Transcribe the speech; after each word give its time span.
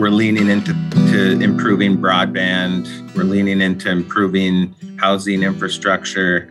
we're 0.00 0.08
leaning 0.08 0.48
into 0.48 0.72
to 1.12 1.38
improving 1.42 1.98
broadband. 1.98 2.88
We're 3.14 3.24
leaning 3.24 3.60
into 3.60 3.90
improving 3.90 4.74
housing 4.98 5.42
infrastructure, 5.42 6.50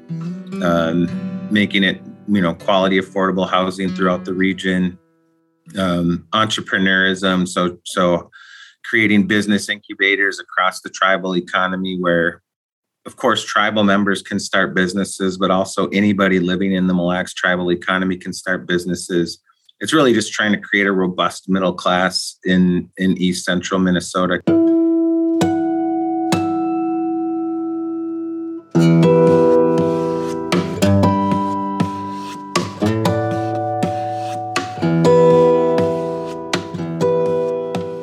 um, 0.61 1.09
making 1.49 1.83
it 1.83 1.99
you 2.27 2.41
know 2.41 2.53
quality, 2.53 2.99
affordable 2.99 3.49
housing 3.49 3.89
throughout 3.89 4.23
the 4.23 4.35
region. 4.35 4.99
Um, 5.79 6.27
entrepreneurism, 6.31 7.47
so 7.47 7.79
so 7.85 8.29
creating 8.87 9.25
business 9.25 9.67
incubators 9.67 10.39
across 10.39 10.81
the 10.81 10.89
tribal 10.91 11.35
economy 11.35 11.97
where 11.99 12.43
of 13.07 13.15
course 13.15 13.43
tribal 13.43 13.83
members 13.83 14.21
can 14.21 14.39
start 14.39 14.73
businesses 14.73 15.37
but 15.37 15.51
also 15.51 15.87
anybody 15.89 16.39
living 16.39 16.71
in 16.71 16.87
the 16.87 16.93
Mille 16.93 17.07
Lacs 17.07 17.33
tribal 17.33 17.71
economy 17.71 18.17
can 18.17 18.33
start 18.33 18.65
businesses 18.65 19.39
it's 19.81 19.93
really 19.93 20.13
just 20.13 20.33
trying 20.33 20.51
to 20.51 20.59
create 20.59 20.87
a 20.87 20.91
robust 20.91 21.49
middle 21.49 21.73
class 21.73 22.37
in 22.45 22.89
in 22.97 23.17
east 23.17 23.45
central 23.45 23.79
minnesota 23.79 24.41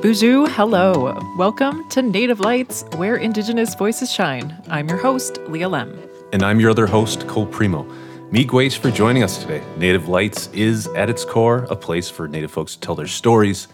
Bonjour, 0.03 0.49
hello. 0.49 1.21
Welcome 1.37 1.87
to 1.91 2.01
Native 2.01 2.41
Lights, 2.41 2.85
where 2.95 3.17
Indigenous 3.17 3.75
voices 3.75 4.11
shine. 4.11 4.57
I'm 4.69 4.89
your 4.89 4.97
host, 4.97 5.37
Leah 5.49 5.69
Lemm. 5.69 5.95
And 6.33 6.43
I'm 6.43 6.59
your 6.59 6.71
other 6.71 6.87
host, 6.87 7.27
Cole 7.27 7.47
Premo. 7.47 7.85
Miigwech 8.33 8.79
for 8.79 8.91
joining 8.91 9.23
us 9.23 9.39
today. 9.39 9.63
Native 9.77 10.09
Lights 10.09 10.49
is, 10.49 10.89
at 10.89 11.09
its 11.09 11.25
core, 11.25 11.65
a 11.71 11.77
place 11.77 12.11
for 12.11 12.27
Native 12.27 12.51
folks 12.51 12.75
to 12.75 12.81
tell 12.81 12.97
their 12.97 13.07
stories. 13.07 13.69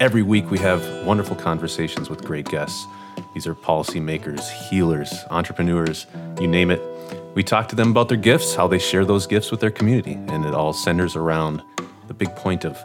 Every 0.00 0.22
week, 0.22 0.50
we 0.50 0.58
have 0.58 1.06
wonderful 1.06 1.36
conversations 1.36 2.10
with 2.10 2.24
great 2.24 2.48
guests. 2.48 2.84
These 3.32 3.46
are 3.46 3.54
policymakers, 3.54 4.40
healers, 4.68 5.14
entrepreneurs, 5.30 6.08
you 6.40 6.48
name 6.48 6.72
it. 6.72 6.82
We 7.36 7.44
talk 7.44 7.68
to 7.68 7.76
them 7.76 7.92
about 7.92 8.08
their 8.08 8.18
gifts, 8.18 8.56
how 8.56 8.66
they 8.66 8.80
share 8.80 9.04
those 9.04 9.28
gifts 9.28 9.52
with 9.52 9.60
their 9.60 9.70
community, 9.70 10.14
and 10.14 10.44
it 10.44 10.52
all 10.52 10.72
centers 10.72 11.14
around 11.14 11.62
the 12.08 12.14
big 12.14 12.34
point 12.34 12.64
of 12.64 12.76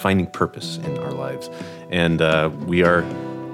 finding 0.00 0.26
purpose 0.26 0.78
in 0.78 0.98
our 0.98 1.12
lives. 1.12 1.48
And 1.90 2.20
uh, 2.20 2.50
we 2.66 2.82
are 2.82 3.02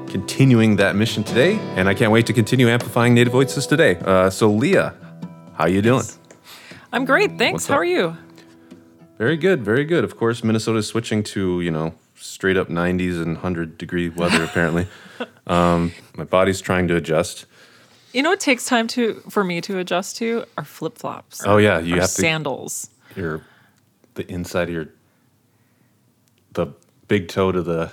continuing 0.07 0.77
that 0.77 0.97
mission 0.97 1.25
today, 1.25 1.59
and 1.77 1.91
I 1.91 1.95
can't 1.95 2.11
wait 2.11 2.25
to 2.25 2.33
continue 2.33 2.69
amplifying 2.69 3.13
Native 3.13 3.35
voices 3.35 3.67
today. 3.67 3.99
Uh, 3.99 4.31
so, 4.31 4.51
Leah, 4.51 4.95
how 5.53 5.67
you 5.67 5.83
doing? 5.83 6.05
I'm 6.93 7.05
great, 7.05 7.39
thanks. 7.39 7.53
What's 7.55 7.67
How 7.69 7.75
up? 7.75 7.81
are 7.81 7.85
you? 7.85 8.17
Very 9.19 9.37
good, 9.37 9.65
very 9.65 9.85
good. 9.85 10.05
Of 10.05 10.17
course, 10.17 10.45
Minnesota 10.45 10.79
is 10.79 10.87
switching 10.87 11.23
to 11.25 11.61
you 11.61 11.71
know 11.71 11.95
straight 12.17 12.57
up 12.57 12.69
90s 12.69 13.17
and 13.17 13.35
100 13.35 13.79
degree 13.79 14.09
weather. 14.09 14.45
apparently, 14.51 14.87
um, 15.47 15.93
my 16.17 16.25
body's 16.25 16.61
trying 16.61 16.89
to 16.89 16.97
adjust. 16.97 17.47
You 18.13 18.23
know 18.23 18.31
what 18.31 18.41
takes 18.41 18.67
time 18.67 18.89
to 18.89 19.23
for 19.31 19.43
me 19.43 19.61
to 19.63 19.79
adjust 19.79 20.17
to 20.19 20.45
are 20.59 20.65
flip 20.65 20.99
flops. 20.99 21.43
Oh 21.47 21.57
yeah, 21.57 21.79
you 21.79 21.95
have 21.95 22.05
to 22.05 22.09
sandals. 22.09 22.91
your 23.17 23.43
the 24.15 24.31
inside 24.31 24.69
of 24.69 24.75
your 24.75 24.89
the 26.53 26.67
big 27.09 27.29
toe 27.29 27.53
to 27.53 27.63
the. 27.63 27.91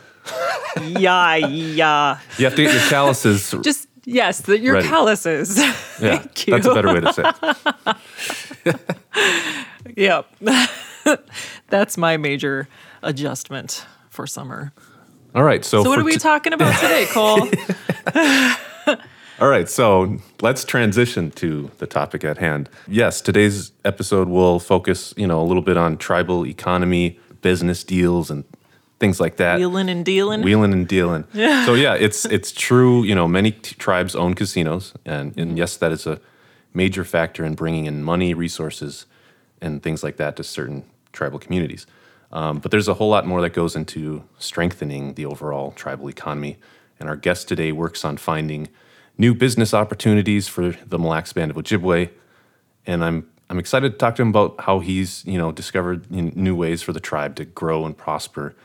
yeah, 0.81 1.35
yeah. 1.35 2.19
You 2.37 2.45
have 2.45 2.55
to 2.55 2.63
get 2.63 2.73
your 2.73 2.89
calluses. 2.89 3.55
Just 3.63 3.87
yes, 4.05 4.41
the, 4.41 4.59
your 4.59 4.75
Ready. 4.75 4.87
calluses. 4.87 5.57
yeah, 5.57 5.73
Thank 5.73 6.47
you. 6.47 6.53
that's 6.53 6.67
a 6.67 6.73
better 6.73 6.93
way 6.93 6.99
to 7.01 7.13
say. 7.13 7.23
it. 8.65 8.75
Yep. 9.95 10.27
That's 11.69 11.97
my 11.97 12.17
major 12.17 12.67
adjustment 13.01 13.85
for 14.09 14.27
summer. 14.27 14.71
All 15.33 15.43
right, 15.43 15.63
so, 15.65 15.83
So 15.83 15.89
what 15.89 15.97
are 15.99 16.03
we 16.03 16.13
t- 16.13 16.19
talking 16.19 16.53
about 16.53 16.79
today, 16.79 17.05
Cole? 17.09 17.47
All 19.39 19.47
right, 19.47 19.69
so 19.69 20.17
let's 20.41 20.63
transition 20.65 21.31
to 21.31 21.71
the 21.77 21.87
topic 21.87 22.23
at 22.23 22.37
hand. 22.37 22.69
Yes, 22.87 23.21
today's 23.21 23.71
episode 23.85 24.27
will 24.27 24.59
focus, 24.59 25.13
you 25.17 25.25
know, 25.27 25.41
a 25.41 25.45
little 25.45 25.63
bit 25.63 25.77
on 25.77 25.97
tribal 25.97 26.45
economy, 26.45 27.17
business 27.41 27.83
deals, 27.83 28.29
and 28.29 28.43
things 28.99 29.19
like 29.19 29.37
that. 29.37 29.59
Wheeling 29.59 29.89
and 29.89 30.03
dealing. 30.05 30.41
Wheeling 30.41 30.73
and 30.73 30.87
dealing. 30.87 31.25
So 31.65 31.73
yeah, 31.73 31.93
it's 31.93 32.25
it's 32.25 32.51
true. 32.51 33.03
You 33.03 33.15
know, 33.15 33.27
many 33.27 33.51
t- 33.51 33.75
tribes 33.75 34.15
own 34.15 34.33
casinos, 34.33 34.93
and 35.05 35.37
and 35.37 35.57
yes, 35.57 35.77
that 35.77 35.91
is 35.91 36.07
a 36.07 36.19
major 36.73 37.03
factor 37.03 37.45
in 37.45 37.55
bringing 37.55 37.85
in 37.85 38.03
money, 38.03 38.33
resources, 38.33 39.05
and 39.61 39.81
things 39.83 40.03
like 40.03 40.17
that 40.17 40.35
to 40.37 40.43
certain 40.43 40.83
tribal 41.11 41.39
communities. 41.39 41.85
Um, 42.31 42.59
but 42.59 42.71
there's 42.71 42.87
a 42.87 42.93
whole 42.95 43.09
lot 43.09 43.25
more 43.25 43.41
that 43.41 43.53
goes 43.53 43.75
into 43.75 44.23
strengthening 44.37 45.15
the 45.15 45.25
overall 45.25 45.71
tribal 45.71 46.09
economy. 46.09 46.57
And 46.99 47.09
our 47.09 47.15
guest 47.15 47.47
today 47.47 47.71
works 47.71 48.05
on 48.05 48.17
finding 48.17 48.69
new 49.17 49.33
business 49.33 49.73
opportunities 49.73 50.47
for 50.47 50.71
the 50.71 50.99
Mille 50.99 51.09
Lacs 51.09 51.33
Band 51.33 51.51
of 51.51 51.57
Ojibwe. 51.57 52.09
And 52.85 53.03
I'm 53.03 53.27
I'm 53.49 53.57
excited 53.57 53.91
to 53.93 53.97
talk 53.97 54.15
to 54.15 54.21
him 54.21 54.29
about 54.29 54.61
how 54.61 54.79
he's 54.79 55.25
you 55.25 55.37
know 55.37 55.51
discovered 55.51 56.09
new 56.11 56.55
ways 56.55 56.81
for 56.81 56.93
the 56.93 56.99
tribe 56.99 57.35
to 57.37 57.45
grow 57.45 57.85
and 57.85 57.97
prosper. 57.97 58.55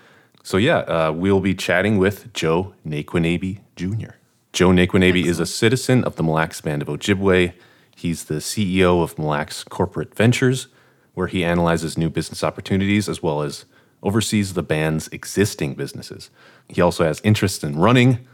So 0.44 0.58
yeah, 0.58 0.80
uh, 0.80 1.10
we'll 1.10 1.40
be 1.40 1.54
chatting 1.54 1.96
with 1.96 2.30
Joe 2.34 2.74
Nayquonabe 2.86 3.60
Jr. 3.76 4.16
Joe 4.52 4.68
Nayquonabe 4.68 5.24
is 5.24 5.40
a 5.40 5.46
citizen 5.46 6.04
of 6.04 6.16
the 6.16 6.22
Mille 6.22 6.34
Lacs 6.34 6.60
Band 6.60 6.82
of 6.82 6.88
Ojibwe. 6.88 7.54
He's 7.96 8.24
the 8.24 8.34
CEO 8.34 9.02
of 9.02 9.18
Mille 9.18 9.28
Lacs 9.28 9.64
Corporate 9.64 10.14
Ventures, 10.14 10.66
where 11.14 11.28
he 11.28 11.42
analyzes 11.42 11.96
new 11.96 12.10
business 12.10 12.44
opportunities 12.44 13.08
as 13.08 13.22
well 13.22 13.40
as 13.40 13.64
oversees 14.02 14.52
the 14.52 14.62
band's 14.62 15.08
existing 15.08 15.76
businesses. 15.76 16.28
He 16.68 16.82
also 16.82 17.04
has 17.04 17.22
interests 17.24 17.64
in 17.64 17.78
running, 17.78 18.28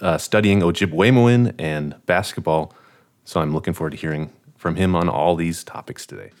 uh, 0.00 0.18
studying 0.18 0.58
Ojibwemowin, 0.58 1.54
and 1.56 1.94
basketball. 2.04 2.74
So 3.24 3.40
I'm 3.40 3.54
looking 3.54 3.74
forward 3.74 3.90
to 3.90 3.96
hearing 3.96 4.32
from 4.56 4.74
him 4.74 4.96
on 4.96 5.08
all 5.08 5.36
these 5.36 5.62
topics 5.62 6.04
today. 6.04 6.32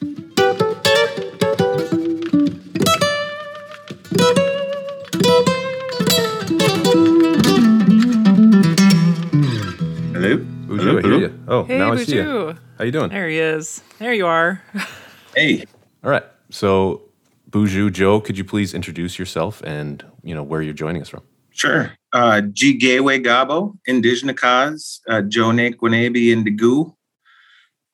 Hello 10.84 10.98
I 10.98 11.02
hear 11.02 11.18
you. 11.18 11.44
Oh, 11.48 11.64
hey, 11.64 11.78
now 11.78 11.92
I 11.92 12.04
see 12.04 12.16
you. 12.16 12.56
How 12.76 12.84
you 12.84 12.92
doing? 12.92 13.08
There 13.08 13.26
he 13.26 13.38
is. 13.38 13.82
There 13.98 14.12
you 14.12 14.26
are. 14.26 14.62
hey 15.34 15.64
All 16.04 16.10
right. 16.10 16.24
So, 16.50 17.02
Boozhoo, 17.50 17.90
Joe, 17.90 18.20
could 18.20 18.36
you 18.36 18.44
please 18.44 18.74
introduce 18.74 19.18
yourself 19.18 19.62
and 19.62 20.04
you 20.22 20.34
know 20.34 20.42
where 20.42 20.60
you're 20.60 20.74
joining 20.74 21.00
us 21.00 21.08
from? 21.08 21.22
Sure. 21.52 21.92
Uh, 22.12 22.42
G. 22.42 22.74
Gateway 22.74 23.18
Gabo, 23.18 23.78
Indigenous, 23.86 25.00
uh, 25.08 25.22
Jone 25.22 25.72
Quinabi 25.72 26.34
Indigu, 26.34 26.92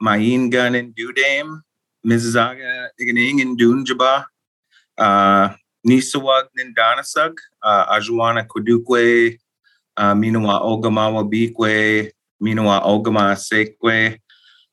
Mayin 0.03 0.51
Gun 0.51 0.75
and 0.75 0.93
Dudame, 0.93 1.61
Mizzaga 2.05 2.89
Iganing 3.01 3.41
and 3.41 3.57
Dunjaba, 3.57 4.25
uh, 4.99 5.55
Nisawag 5.87 6.45
Nindanasug, 6.59 7.35
uh, 7.63 7.95
Ajuana 7.95 8.47
Kudukwe, 8.47 9.39
uh, 9.97 10.15
Minawa 10.15 10.61
Ogamawa 10.63 11.31
Bikwe, 11.31 12.11
Minawa 12.43 12.85
Ogama 12.85 13.37
Sekwe, 13.37 14.19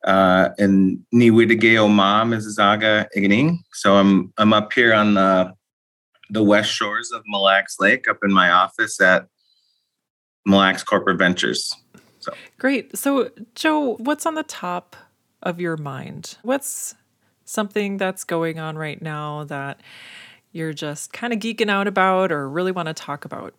uh, 0.06 0.50
and 0.58 1.00
Niwidige 1.14 1.90
Ma 1.90 2.24
Mizzaga 2.24 3.08
Iganing. 3.16 3.58
So 3.74 3.96
I'm 3.96 4.34
I'm 4.38 4.54
up 4.54 4.74
here 4.74 4.94
on 4.94 5.16
the 5.16 5.54
the 6.30 6.44
west 6.44 6.72
shores 6.72 7.12
of 7.12 7.24
Mille 7.26 7.44
Lacs 7.44 7.80
Lake 7.80 8.10
up 8.10 8.18
in 8.24 8.32
my 8.32 8.52
office 8.52 9.00
at 9.00 9.28
Mille 10.46 10.60
Lacs 10.60 10.84
Corporate 10.84 11.18
Ventures. 11.18 11.74
Great. 12.58 12.98
So, 12.98 13.30
Joe, 13.56 13.96
what's 13.98 14.26
on 14.26 14.36
the 14.36 14.44
top 14.44 14.96
of 15.44 15.62
your 15.62 15.78
mind? 15.78 16.38
What's 16.42 16.96
something 17.46 17.98
that's 17.98 18.24
going 18.24 18.60
on 18.60 18.78
right 18.78 19.02
now 19.02 19.46
that 19.46 19.80
you're 20.52 20.74
just 20.74 21.14
kind 21.14 21.32
of 21.32 21.40
geeking 21.40 21.70
out 21.70 21.88
about 21.88 22.32
or 22.32 22.50
really 22.50 22.72
want 22.72 22.88
to 22.88 22.94
talk 22.94 23.24
about? 23.26 23.54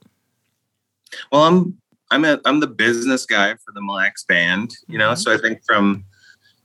Well, 1.32 1.44
I'm 1.44 1.78
I'm 2.10 2.25
a 2.25 2.40
I'm 2.44 2.60
the 2.60 2.66
business 2.66 3.26
guy 3.26 3.55
for 3.55 3.72
the 3.72 3.81
Mille 3.81 3.96
Lacs 3.96 4.25
band, 4.25 4.72
you 4.87 4.99
know. 4.99 5.12
Mhm. 5.12 5.19
So 5.19 5.32
I 5.32 5.38
think 5.38 5.60
from 5.66 6.05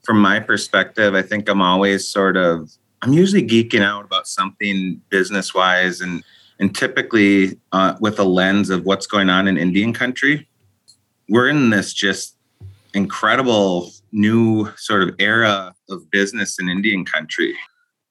from 0.04 0.20
my 0.20 0.40
perspective, 0.40 1.16
I 1.16 1.22
think 1.22 1.50
I'm 1.50 1.62
always 1.62 2.08
sort 2.08 2.38
of 2.38 2.72
I'm 3.02 3.14
usually 3.14 3.46
geeking 3.46 3.82
out 3.82 4.06
about 4.06 4.28
something 4.28 5.02
business 5.10 5.54
wise 5.54 6.02
and 6.02 6.24
and 6.60 6.74
typically 6.76 7.60
uh, 7.72 7.96
with 8.00 8.20
a 8.20 8.24
lens 8.24 8.70
of 8.70 8.86
what's 8.86 9.08
going 9.08 9.30
on 9.30 9.48
in 9.48 9.58
Indian 9.58 9.92
country. 9.94 10.48
We're 11.30 11.50
in 11.50 11.70
this 11.72 11.94
just 11.94 12.38
incredible 12.94 13.92
new 14.12 14.70
sort 14.78 15.04
of 15.04 15.16
era 15.20 15.74
of 15.90 16.10
business 16.12 16.60
in 16.60 16.70
Indian 16.70 17.04
country. 17.04 17.56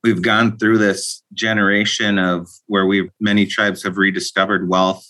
We've 0.02 0.20
gone 0.20 0.58
through 0.58 0.78
this 0.78 1.22
generation 1.32 2.18
of 2.18 2.48
where 2.66 2.86
we 2.86 3.10
many 3.20 3.46
tribes 3.46 3.82
have 3.84 3.96
rediscovered 3.96 4.68
wealth 4.68 5.06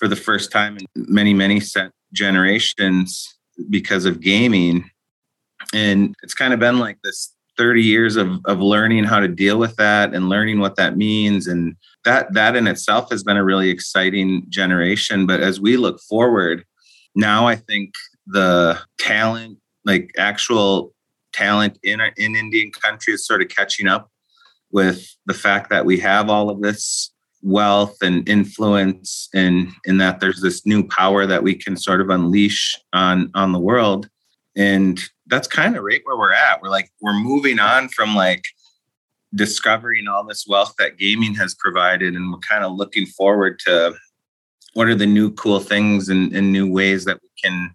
for 0.00 0.08
the 0.08 0.16
first 0.16 0.50
time 0.50 0.76
in 0.76 0.86
many 0.96 1.32
many 1.32 1.62
generations 2.12 3.32
because 3.68 4.04
of 4.04 4.20
gaming. 4.20 4.90
And 5.72 6.16
it's 6.22 6.34
kind 6.34 6.52
of 6.52 6.58
been 6.58 6.80
like 6.80 6.98
this 7.04 7.32
30 7.56 7.82
years 7.82 8.16
of, 8.16 8.40
of 8.46 8.58
learning 8.60 9.04
how 9.04 9.20
to 9.20 9.28
deal 9.28 9.58
with 9.58 9.76
that 9.76 10.14
and 10.14 10.30
learning 10.30 10.58
what 10.58 10.76
that 10.76 10.96
means. 10.96 11.46
And 11.46 11.76
that 12.04 12.32
that 12.34 12.56
in 12.56 12.66
itself 12.66 13.10
has 13.10 13.22
been 13.22 13.36
a 13.36 13.44
really 13.44 13.70
exciting 13.70 14.46
generation. 14.48 15.26
But 15.26 15.40
as 15.40 15.60
we 15.60 15.76
look 15.76 16.00
forward 16.00 16.64
now 17.14 17.46
i 17.46 17.56
think 17.56 17.92
the 18.26 18.78
talent 18.98 19.58
like 19.84 20.12
actual 20.18 20.92
talent 21.32 21.78
in 21.82 22.00
in 22.16 22.36
indian 22.36 22.70
country 22.70 23.14
is 23.14 23.26
sort 23.26 23.42
of 23.42 23.48
catching 23.48 23.86
up 23.86 24.10
with 24.70 25.16
the 25.26 25.34
fact 25.34 25.70
that 25.70 25.84
we 25.84 25.98
have 25.98 26.30
all 26.30 26.48
of 26.50 26.60
this 26.60 27.12
wealth 27.42 27.96
and 28.02 28.28
influence 28.28 29.28
and 29.34 29.68
in 29.86 29.98
that 29.98 30.20
there's 30.20 30.42
this 30.42 30.66
new 30.66 30.86
power 30.86 31.26
that 31.26 31.42
we 31.42 31.54
can 31.54 31.76
sort 31.76 32.00
of 32.00 32.10
unleash 32.10 32.76
on 32.92 33.30
on 33.34 33.52
the 33.52 33.58
world. 33.58 34.08
And 34.56 35.00
that's 35.26 35.48
kind 35.48 35.76
of 35.76 35.84
right 35.84 36.02
where 36.04 36.18
we're 36.18 36.32
at. 36.32 36.60
We're 36.60 36.70
like 36.70 36.90
we're 37.00 37.14
moving 37.14 37.58
on 37.58 37.88
from 37.88 38.14
like 38.14 38.44
discovering 39.34 40.08
all 40.08 40.24
this 40.24 40.46
wealth 40.46 40.74
that 40.78 40.98
gaming 40.98 41.34
has 41.34 41.54
provided 41.54 42.14
and 42.14 42.32
we're 42.32 42.38
kind 42.38 42.64
of 42.64 42.72
looking 42.72 43.06
forward 43.06 43.60
to 43.60 43.94
what 44.74 44.88
are 44.88 44.94
the 44.94 45.06
new 45.06 45.32
cool 45.32 45.60
things 45.60 46.08
and, 46.08 46.32
and 46.32 46.52
new 46.52 46.70
ways 46.70 47.04
that 47.04 47.20
we 47.22 47.28
can 47.42 47.70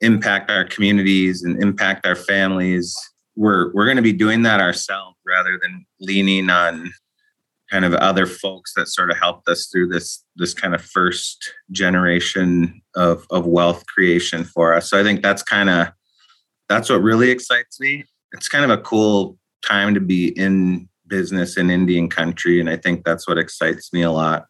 impact 0.00 0.50
our 0.50 0.64
communities 0.64 1.42
and 1.42 1.62
impact 1.62 2.06
our 2.06 2.16
families. 2.16 2.94
We're 3.34 3.72
we're 3.72 3.86
going 3.86 3.96
to 3.96 4.02
be 4.02 4.12
doing 4.12 4.42
that 4.42 4.60
ourselves 4.60 5.16
rather 5.26 5.58
than 5.60 5.84
leaning 6.00 6.50
on 6.50 6.92
kind 7.74 7.84
of 7.84 7.94
other 7.94 8.26
folks 8.26 8.72
that 8.74 8.86
sort 8.86 9.10
of 9.10 9.16
helped 9.16 9.48
us 9.48 9.68
through 9.70 9.88
this 9.88 10.24
this 10.36 10.54
kind 10.54 10.74
of 10.74 10.82
first 10.82 11.52
generation 11.70 12.80
of 12.94 13.26
of 13.30 13.46
wealth 13.46 13.84
creation 13.86 14.44
for 14.44 14.74
us 14.74 14.88
so 14.88 14.98
i 14.98 15.02
think 15.02 15.22
that's 15.22 15.42
kind 15.42 15.68
of 15.68 15.88
that's 16.68 16.88
what 16.88 17.02
really 17.02 17.30
excites 17.30 17.80
me 17.80 18.04
it's 18.32 18.48
kind 18.48 18.64
of 18.64 18.70
a 18.70 18.82
cool 18.82 19.38
time 19.66 19.94
to 19.94 20.00
be 20.00 20.28
in 20.28 20.88
business 21.06 21.56
in 21.56 21.70
Indian 21.70 22.08
country. 22.08 22.60
And 22.60 22.68
I 22.68 22.76
think 22.76 23.04
that's 23.04 23.26
what 23.28 23.38
excites 23.38 23.92
me 23.92 24.02
a 24.02 24.10
lot. 24.10 24.46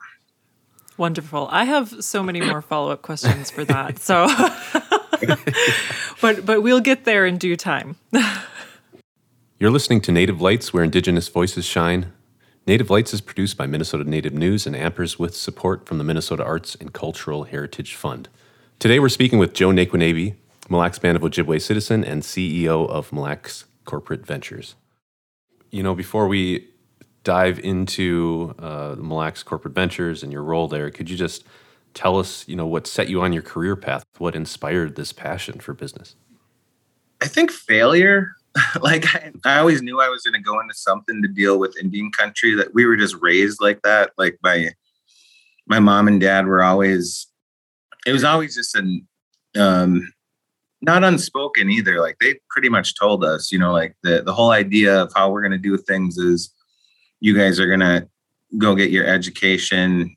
Wonderful. 0.97 1.49
I 1.51 1.65
have 1.65 2.05
so 2.05 2.23
many 2.23 2.41
more 2.41 2.63
follow 2.71 2.91
up 2.91 3.03
questions 3.03 3.51
for 3.51 3.65
that. 3.65 3.99
So, 3.99 4.29
but 6.21 6.47
but 6.47 6.63
we'll 6.63 6.81
get 6.81 7.05
there 7.05 7.27
in 7.27 7.37
due 7.37 7.57
time. 7.57 7.97
You're 9.59 9.71
listening 9.71 10.01
to 10.03 10.13
Native 10.13 10.41
Lights, 10.41 10.73
where 10.73 10.85
Indigenous 10.85 11.29
voices 11.29 11.65
shine. 11.65 12.13
Native 12.67 12.91
Lights 12.91 13.13
is 13.13 13.21
produced 13.21 13.57
by 13.57 13.67
Minnesota 13.67 14.05
Native 14.05 14.33
News 14.33 14.67
and 14.67 14.75
Ampers 14.75 15.19
with 15.19 15.37
support 15.37 15.87
from 15.87 15.99
the 15.99 16.05
Minnesota 16.05 16.45
Arts 16.45 16.75
and 16.75 16.93
Cultural 16.93 17.45
Heritage 17.45 17.95
Fund. 17.95 18.29
Today 18.79 18.99
we're 18.99 19.09
speaking 19.09 19.39
with 19.39 19.53
Joe 19.53 19.71
Lacs 19.71 19.93
Mille 20.71 20.81
Lacs 20.81 20.99
Band 20.99 21.17
of 21.17 21.23
Ojibwe 21.23 21.61
citizen 21.61 22.05
and 22.05 22.23
CEO 22.23 22.89
of 22.89 23.13
Mille 23.13 23.25
Lacs 23.25 23.65
Corporate 23.85 24.25
Ventures 24.25 24.77
you 25.75 25.83
know, 25.83 25.97
before 25.97 26.29
we 26.29 26.69
dive 27.25 27.59
into 27.59 28.55
uh, 28.61 28.95
Mille 28.97 29.17
Lacs 29.17 29.43
Corporate 29.43 29.75
Ventures 29.75 30.23
and 30.23 30.33
your 30.33 30.45
role 30.45 30.69
there, 30.69 30.89
could 30.93 31.11
you 31.11 31.17
just 31.17 31.43
tell 31.95 32.17
us, 32.17 32.47
you 32.47 32.55
know, 32.55 32.65
what 32.65 32.87
set 32.87 33.09
you 33.09 33.21
on 33.23 33.33
your 33.33 33.43
career 33.43 33.75
path? 33.75 34.05
What 34.19 34.37
inspired 34.37 34.95
this 34.95 35.13
passion 35.13 35.59
for 35.59 35.75
business? 35.75 36.15
I 37.21 37.27
think 37.27 37.51
failure. 37.51 38.37
like 38.81 39.05
I, 39.15 39.33
I, 39.45 39.59
always 39.59 39.83
knew 39.83 40.01
I 40.01 40.09
was 40.09 40.23
going 40.23 40.35
to 40.35 40.41
go 40.41 40.61
into 40.61 40.75
something 40.75 41.21
to 41.23 41.29
deal 41.29 41.59
with 41.59 41.77
Indian 41.77 42.11
country. 42.13 42.55
That 42.55 42.73
we 42.73 42.87
were 42.87 42.97
just 42.97 43.17
raised 43.21 43.61
like 43.61 43.83
that. 43.83 44.13
Like 44.17 44.39
my 44.43 44.71
my 45.67 45.81
mom 45.81 46.09
and 46.09 46.21
dad 46.21 46.47
were 46.47 46.63
always. 46.63 47.27
It 48.07 48.13
was 48.13 48.23
always 48.23 48.55
just 48.55 48.77
an 48.77 49.07
um, 49.59 50.13
not 50.83 51.05
unspoken 51.05 51.71
either. 51.71 52.01
Like 52.01 52.17
they 52.21 52.39
pretty 52.51 52.69
much 52.69 52.99
told 52.99 53.25
us, 53.25 53.51
you 53.51 53.59
know, 53.59 53.73
like 53.73 53.97
the 54.03 54.23
the 54.23 54.35
whole 54.35 54.51
idea 54.51 55.03
of 55.03 55.13
how 55.15 55.31
we're 55.31 55.43
going 55.43 55.53
to 55.53 55.59
do 55.59 55.77
things 55.77 56.17
is 56.17 56.53
you 57.21 57.37
guys 57.37 57.59
are 57.59 57.67
going 57.67 57.81
to 57.81 58.09
go 58.59 58.75
get 58.75 58.91
your 58.91 59.07
education 59.07 60.15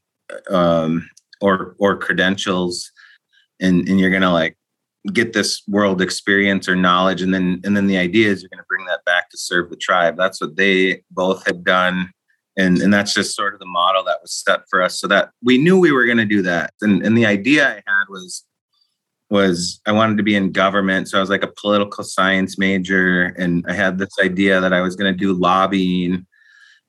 um, 0.49 1.09
or 1.41 1.75
or 1.79 1.97
credentials, 1.97 2.91
and 3.59 3.87
and 3.87 3.99
you're 3.99 4.09
going 4.09 4.21
to 4.21 4.31
like 4.31 4.57
get 5.13 5.33
this 5.33 5.61
world 5.67 6.01
experience 6.01 6.67
or 6.67 6.75
knowledge, 6.75 7.21
and 7.21 7.33
then 7.33 7.61
and 7.63 7.75
then 7.75 7.87
the 7.87 7.97
idea 7.97 8.29
is 8.29 8.41
you're 8.41 8.49
going 8.49 8.59
to 8.59 8.67
bring 8.67 8.85
that 8.85 9.05
back 9.05 9.29
to 9.29 9.37
serve 9.37 9.69
the 9.69 9.77
tribe. 9.77 10.17
That's 10.17 10.41
what 10.41 10.55
they 10.55 11.03
both 11.11 11.45
had 11.45 11.63
done. 11.63 12.11
And, 12.59 12.81
and 12.81 12.91
that's 12.91 13.13
just 13.13 13.35
sort 13.35 13.53
of 13.53 13.59
the 13.59 13.67
model 13.67 14.03
that 14.05 14.17
was 14.19 14.33
set 14.33 14.61
for 14.67 14.81
us 14.81 14.99
so 14.99 15.07
that 15.09 15.29
we 15.43 15.59
knew 15.59 15.79
we 15.79 15.91
were 15.91 16.05
going 16.07 16.17
to 16.17 16.25
do 16.25 16.41
that 16.41 16.73
and, 16.81 17.05
and 17.05 17.15
the 17.15 17.27
idea 17.27 17.67
i 17.67 17.73
had 17.75 18.05
was 18.09 18.47
was 19.29 19.81
I 19.85 19.91
wanted 19.91 20.17
to 20.17 20.23
be 20.23 20.35
in 20.35 20.51
government. 20.51 21.09
So 21.09 21.17
I 21.17 21.21
was 21.21 21.29
like 21.29 21.43
a 21.43 21.51
political 21.59 22.03
science 22.03 22.57
major. 22.57 23.35
And 23.37 23.65
I 23.67 23.73
had 23.73 23.97
this 23.97 24.13
idea 24.21 24.61
that 24.61 24.73
I 24.73 24.81
was 24.81 24.95
going 24.95 25.11
to 25.11 25.17
do 25.17 25.33
lobbying. 25.33 26.25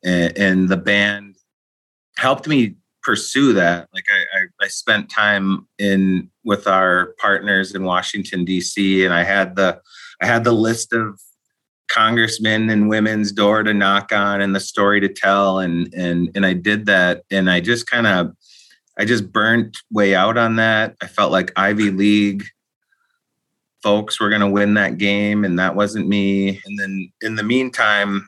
And, 0.05 0.39
and, 0.39 0.69
the 0.69 0.77
band 0.77 1.35
helped 2.17 2.47
me 2.47 2.77
pursue 3.03 3.53
that. 3.55 3.89
Like 3.93 4.05
I, 4.09 4.39
I, 4.39 4.65
I 4.65 4.69
spent 4.69 5.11
time 5.11 5.67
in 5.79 6.31
with 6.49 6.67
our 6.67 7.15
partners 7.19 7.75
in 7.75 7.85
Washington, 7.85 8.43
D.C. 8.43 9.05
And 9.05 9.13
I 9.13 9.23
had 9.23 9.55
the 9.55 9.81
I 10.23 10.27
had 10.27 10.45
the 10.45 10.53
list 10.53 10.95
of 10.95 11.21
congressmen 11.89 12.71
and 12.71 12.89
women's 12.89 13.33
door 13.33 13.63
to 13.63 13.75
knock 13.75 14.13
on 14.13 14.41
and 14.41 14.57
the 14.57 14.61
story 14.61 14.99
to 15.01 15.11
tell. 15.11 15.59
And 15.59 15.93
and 15.95 16.31
and 16.35 16.47
I 16.47 16.55
did 16.55 16.87
that. 16.87 17.23
And 17.31 17.51
I 17.51 17.61
just 17.61 17.87
kind 17.87 18.07
of 18.07 18.33
I 18.99 19.05
just 19.05 19.31
burnt 19.31 19.77
way 19.93 20.15
out 20.15 20.39
on 20.39 20.57
that. 20.57 20.97
I 21.03 21.07
felt 21.07 21.31
like 21.31 21.53
Ivy 21.55 21.91
League 21.91 22.45
folks 23.83 24.19
were 24.19 24.31
going 24.31 24.41
to 24.41 24.49
win 24.49 24.75
that 24.75 24.97
game, 24.97 25.45
and 25.45 25.59
that 25.59 25.77
wasn't 25.77 26.09
me. 26.09 26.61
And 26.65 26.79
then 26.79 27.13
in 27.21 27.37
the 27.37 27.43
meantime, 27.43 28.27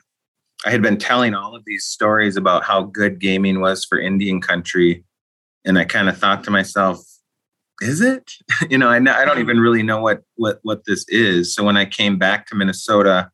I 0.63 0.69
had 0.69 0.83
been 0.83 0.97
telling 0.99 1.33
all 1.33 1.55
of 1.55 1.63
these 1.65 1.85
stories 1.85 2.37
about 2.37 2.63
how 2.63 2.83
good 2.83 3.19
gaming 3.19 3.61
was 3.61 3.83
for 3.83 3.99
Indian 3.99 4.39
country. 4.39 5.03
And 5.65 5.79
I 5.79 5.85
kind 5.85 6.07
of 6.07 6.17
thought 6.17 6.43
to 6.43 6.51
myself, 6.51 7.03
is 7.81 8.01
it? 8.01 8.31
you 8.69 8.77
know, 8.77 8.89
I, 8.89 8.95
I 8.95 9.25
don't 9.25 9.39
even 9.39 9.59
really 9.59 9.83
know 9.83 10.01
what, 10.01 10.21
what, 10.35 10.59
what 10.63 10.83
this 10.85 11.05
is. 11.09 11.53
So 11.53 11.63
when 11.63 11.77
I 11.77 11.85
came 11.85 12.17
back 12.17 12.47
to 12.47 12.55
Minnesota, 12.55 13.29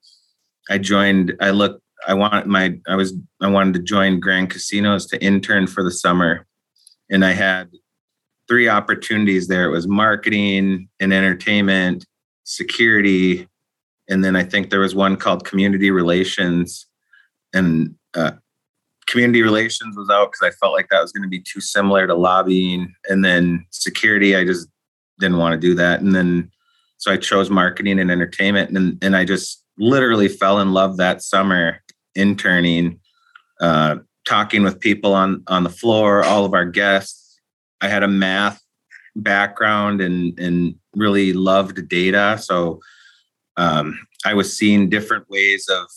I 0.69 0.77
joined, 0.77 1.35
I 1.39 1.51
looked, 1.51 1.81
I 2.07 2.13
wanted 2.13 2.47
my, 2.47 2.79
I 2.87 2.95
was, 2.95 3.13
I 3.41 3.47
wanted 3.47 3.73
to 3.75 3.81
join 3.81 4.19
Grand 4.19 4.49
Casinos 4.49 5.05
to 5.07 5.23
intern 5.23 5.67
for 5.67 5.83
the 5.83 5.91
summer 5.91 6.47
and 7.09 7.23
I 7.23 7.33
had 7.33 7.69
three 8.47 8.69
opportunities 8.69 9.47
there. 9.47 9.65
It 9.65 9.71
was 9.71 9.87
marketing 9.87 10.89
and 10.99 11.13
entertainment, 11.13 12.05
security, 12.43 13.47
and 14.09 14.23
then 14.23 14.35
I 14.35 14.43
think 14.43 14.69
there 14.69 14.79
was 14.79 14.95
one 14.95 15.17
called 15.17 15.45
community 15.45 15.91
relations. 15.91 16.87
And 17.53 17.95
uh, 18.13 18.31
community 19.07 19.41
relations 19.41 19.95
was 19.95 20.09
out 20.09 20.31
because 20.31 20.53
I 20.53 20.57
felt 20.59 20.73
like 20.73 20.87
that 20.89 21.01
was 21.01 21.11
going 21.11 21.23
to 21.23 21.29
be 21.29 21.39
too 21.41 21.61
similar 21.61 22.07
to 22.07 22.13
lobbying. 22.13 22.93
And 23.07 23.23
then 23.23 23.65
security, 23.71 24.35
I 24.35 24.43
just 24.43 24.67
didn't 25.19 25.37
want 25.37 25.53
to 25.53 25.67
do 25.67 25.73
that. 25.75 26.01
And 26.01 26.15
then 26.15 26.51
so 26.97 27.11
I 27.11 27.17
chose 27.17 27.49
marketing 27.49 27.99
and 27.99 28.11
entertainment, 28.11 28.75
and 28.75 28.97
and 29.03 29.15
I 29.15 29.23
just 29.23 29.63
literally 29.77 30.27
fell 30.27 30.59
in 30.59 30.73
love 30.73 30.97
that 30.97 31.21
summer 31.21 31.81
interning. 32.15 32.99
Uh, 33.61 33.97
talking 34.27 34.63
with 34.63 34.79
people 34.79 35.13
on 35.13 35.43
on 35.47 35.63
the 35.63 35.69
floor, 35.69 36.23
all 36.23 36.45
of 36.45 36.53
our 36.53 36.65
guests. 36.65 37.39
I 37.81 37.87
had 37.87 38.03
a 38.03 38.07
math 38.07 38.61
background 39.15 40.01
and 40.01 40.37
and 40.39 40.75
really 40.95 41.33
loved 41.33 41.87
data, 41.87 42.39
so 42.41 42.79
um, 43.57 43.99
I 44.25 44.33
was 44.33 44.57
seeing 44.57 44.89
different 44.89 45.29
ways 45.29 45.67
of 45.67 45.87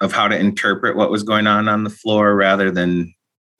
of 0.00 0.12
how 0.12 0.28
to 0.28 0.38
interpret 0.38 0.96
what 0.96 1.10
was 1.10 1.22
going 1.22 1.46
on 1.46 1.68
on 1.68 1.84
the 1.84 1.90
floor 1.90 2.34
rather 2.34 2.70
than 2.70 3.12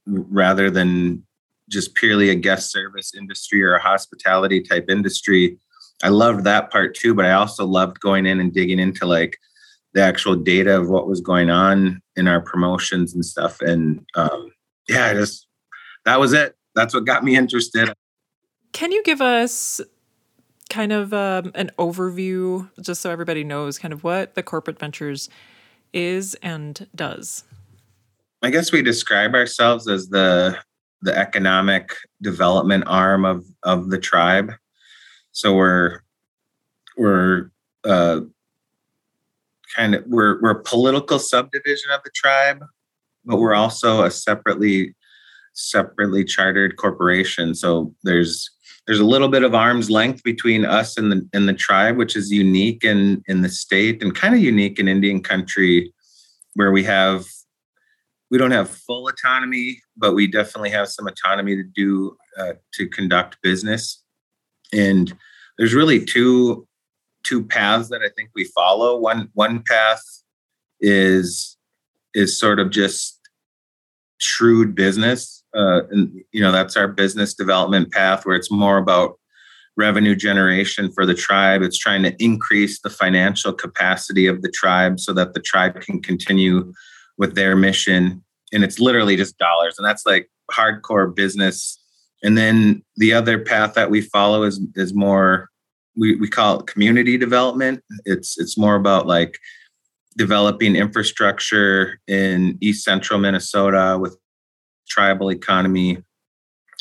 rather 0.06 0.70
than 0.70 1.24
just 1.68 1.94
purely 1.94 2.30
a 2.30 2.34
guest 2.34 2.72
service 2.72 3.12
industry 3.14 3.62
or 3.62 3.74
a 3.74 3.82
hospitality 3.82 4.60
type 4.60 4.86
industry. 4.88 5.58
I 6.02 6.08
loved 6.08 6.44
that 6.44 6.70
part 6.70 6.94
too, 6.94 7.14
but 7.14 7.26
I 7.26 7.32
also 7.32 7.66
loved 7.66 8.00
going 8.00 8.24
in 8.24 8.40
and 8.40 8.52
digging 8.52 8.78
into 8.78 9.04
like 9.04 9.36
the 9.94 10.02
actual 10.02 10.36
data 10.36 10.78
of 10.78 10.88
what 10.88 11.08
was 11.08 11.20
going 11.20 11.50
on 11.50 12.00
in 12.16 12.28
our 12.28 12.40
promotions 12.40 13.14
and 13.14 13.24
stuff. 13.24 13.60
And 13.60 14.04
um, 14.14 14.52
yeah, 14.88 15.12
just 15.12 15.46
that 16.04 16.20
was 16.20 16.32
it. 16.32 16.54
That's 16.74 16.94
what 16.94 17.04
got 17.04 17.24
me 17.24 17.36
interested. 17.36 17.92
Can 18.72 18.92
you 18.92 19.02
give 19.02 19.20
us 19.20 19.80
kind 20.70 20.92
of 20.92 21.12
um, 21.12 21.50
an 21.54 21.70
overview, 21.78 22.70
just 22.80 23.00
so 23.00 23.10
everybody 23.10 23.42
knows 23.42 23.78
kind 23.78 23.92
of 23.92 24.04
what 24.04 24.34
the 24.34 24.42
corporate 24.42 24.78
ventures 24.78 25.28
is 25.92 26.34
and 26.42 26.86
does? 26.94 27.44
I 28.42 28.50
guess 28.50 28.72
we 28.72 28.82
describe 28.82 29.34
ourselves 29.34 29.88
as 29.88 30.08
the 30.08 30.58
the 31.02 31.16
economic 31.16 31.94
development 32.22 32.84
arm 32.86 33.24
of 33.24 33.44
of 33.62 33.90
the 33.90 33.98
tribe. 33.98 34.52
So 35.32 35.54
we're 35.54 36.00
we're 36.96 37.50
uh, 37.84 38.20
kind 39.76 39.94
of 39.94 40.04
we're 40.06 40.40
we're 40.40 40.50
a 40.50 40.62
political 40.62 41.18
subdivision 41.18 41.90
of 41.92 42.02
the 42.04 42.10
tribe, 42.14 42.64
but 43.24 43.38
we're 43.38 43.54
also 43.54 44.04
a 44.04 44.10
separately 44.10 44.94
separately 45.54 46.24
chartered 46.24 46.76
corporation. 46.76 47.54
So 47.54 47.94
there's 48.04 48.50
there's 48.88 49.00
a 49.00 49.04
little 49.04 49.28
bit 49.28 49.42
of 49.42 49.54
arm's 49.54 49.90
length 49.90 50.22
between 50.24 50.64
us 50.64 50.96
and 50.96 51.12
the 51.12 51.28
and 51.34 51.46
the 51.46 51.52
tribe, 51.52 51.98
which 51.98 52.16
is 52.16 52.32
unique 52.32 52.84
in 52.84 53.22
in 53.28 53.42
the 53.42 53.48
state 53.50 54.02
and 54.02 54.14
kind 54.14 54.34
of 54.34 54.40
unique 54.40 54.78
in 54.78 54.88
Indian 54.88 55.22
country, 55.22 55.92
where 56.54 56.72
we 56.72 56.82
have 56.84 57.26
we 58.30 58.38
don't 58.38 58.50
have 58.50 58.70
full 58.70 59.06
autonomy, 59.06 59.82
but 59.94 60.14
we 60.14 60.26
definitely 60.26 60.70
have 60.70 60.88
some 60.88 61.06
autonomy 61.06 61.54
to 61.54 61.62
do 61.62 62.16
uh, 62.38 62.54
to 62.74 62.88
conduct 62.88 63.36
business. 63.42 64.02
And 64.72 65.14
there's 65.58 65.74
really 65.74 66.02
two 66.02 66.66
two 67.24 67.44
paths 67.44 67.90
that 67.90 68.00
I 68.00 68.08
think 68.16 68.30
we 68.34 68.44
follow. 68.44 68.96
One 68.96 69.28
one 69.34 69.62
path 69.68 70.00
is 70.80 71.58
is 72.14 72.38
sort 72.38 72.58
of 72.58 72.70
just 72.70 73.20
shrewd 74.16 74.74
business, 74.74 75.37
uh, 75.54 75.82
and 75.90 76.12
you 76.32 76.40
know 76.40 76.52
that's 76.52 76.76
our 76.76 76.88
business 76.88 77.34
development 77.34 77.92
path, 77.92 78.24
where 78.24 78.36
it's 78.36 78.50
more 78.50 78.78
about 78.78 79.18
revenue 79.76 80.16
generation 80.16 80.90
for 80.92 81.06
the 81.06 81.14
tribe. 81.14 81.62
It's 81.62 81.78
trying 81.78 82.02
to 82.02 82.22
increase 82.22 82.80
the 82.80 82.90
financial 82.90 83.52
capacity 83.52 84.26
of 84.26 84.42
the 84.42 84.50
tribe 84.50 84.98
so 84.98 85.12
that 85.12 85.34
the 85.34 85.40
tribe 85.40 85.80
can 85.80 86.02
continue 86.02 86.72
with 87.16 87.36
their 87.36 87.54
mission. 87.56 88.24
And 88.52 88.64
it's 88.64 88.80
literally 88.80 89.16
just 89.16 89.38
dollars, 89.38 89.76
and 89.78 89.86
that's 89.86 90.04
like 90.06 90.28
hardcore 90.50 91.14
business. 91.14 91.78
And 92.22 92.36
then 92.36 92.82
the 92.96 93.12
other 93.12 93.38
path 93.38 93.74
that 93.74 93.90
we 93.90 94.00
follow 94.00 94.42
is 94.42 94.60
is 94.74 94.94
more 94.94 95.48
we, 95.96 96.14
we 96.16 96.28
call 96.28 96.60
it 96.60 96.66
community 96.66 97.18
development. 97.18 97.82
It's 98.04 98.38
it's 98.38 98.56
more 98.56 98.76
about 98.76 99.06
like 99.06 99.38
developing 100.16 100.76
infrastructure 100.76 102.00
in 102.08 102.58
east 102.60 102.84
central 102.84 103.20
Minnesota 103.20 103.98
with 104.00 104.16
tribal 104.88 105.30
economy. 105.30 105.98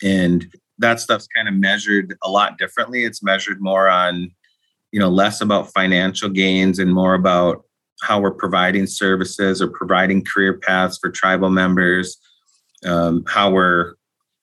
And 0.04 0.48
that 0.80 1.00
stuff's 1.00 1.28
kind 1.28 1.48
of 1.48 1.56
measured 1.56 2.16
a 2.24 2.30
lot 2.30 2.58
differently. 2.58 3.04
It's 3.04 3.24
measured 3.24 3.62
more 3.62 3.90
on, 3.90 4.32
you 4.92 5.00
know, 5.00 5.10
less 5.10 5.42
about 5.42 5.72
financial 5.74 6.30
gains 6.30 6.80
and 6.80 6.94
more 6.94 7.14
about 7.14 7.64
how 8.02 8.20
we're 8.20 8.32
providing 8.32 8.86
services 8.86 9.62
or 9.62 9.68
providing 9.68 10.24
career 10.24 10.60
paths 10.60 11.00
for 11.00 11.10
tribal 11.10 11.50
members, 11.50 12.18
um, 12.86 13.24
how 13.28 13.50
we're 13.50 13.96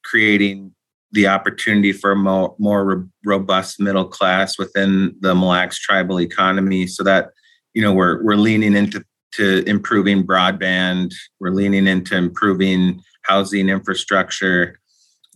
creating 0.04 0.75
the 1.12 1.28
opportunity 1.28 1.92
for 1.92 2.12
a 2.12 2.16
more, 2.16 2.56
more 2.59 3.06
robust 3.25 3.78
middle 3.78 4.04
class 4.04 4.59
within 4.59 5.14
the 5.21 5.35
Mille 5.35 5.49
Lacs 5.49 5.78
tribal 5.78 6.21
economy 6.21 6.88
so 6.88 7.04
that 7.04 7.30
you 7.73 7.83
know 7.83 7.92
we're 7.92 8.23
we're 8.25 8.35
leaning 8.35 8.75
into 8.75 9.04
to 9.37 9.62
improving 9.69 10.26
broadband 10.26 11.12
we're 11.41 11.50
leaning 11.50 11.87
into 11.87 12.17
improving 12.17 13.00
housing 13.23 13.69
infrastructure 13.69 14.79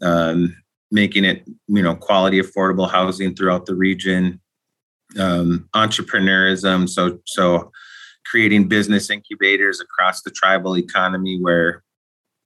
um, 0.02 0.54
making 0.90 1.24
it 1.24 1.44
you 1.66 1.82
know 1.82 1.94
quality 1.94 2.40
affordable 2.40 2.90
housing 2.90 3.34
throughout 3.34 3.66
the 3.66 3.74
region 3.74 4.40
um, 5.18 5.68
entrepreneurism 5.74 6.88
so 6.88 7.18
so 7.26 7.70
creating 8.26 8.68
business 8.68 9.10
incubators 9.10 9.80
across 9.80 10.22
the 10.22 10.30
tribal 10.30 10.76
economy 10.76 11.38
where 11.40 11.82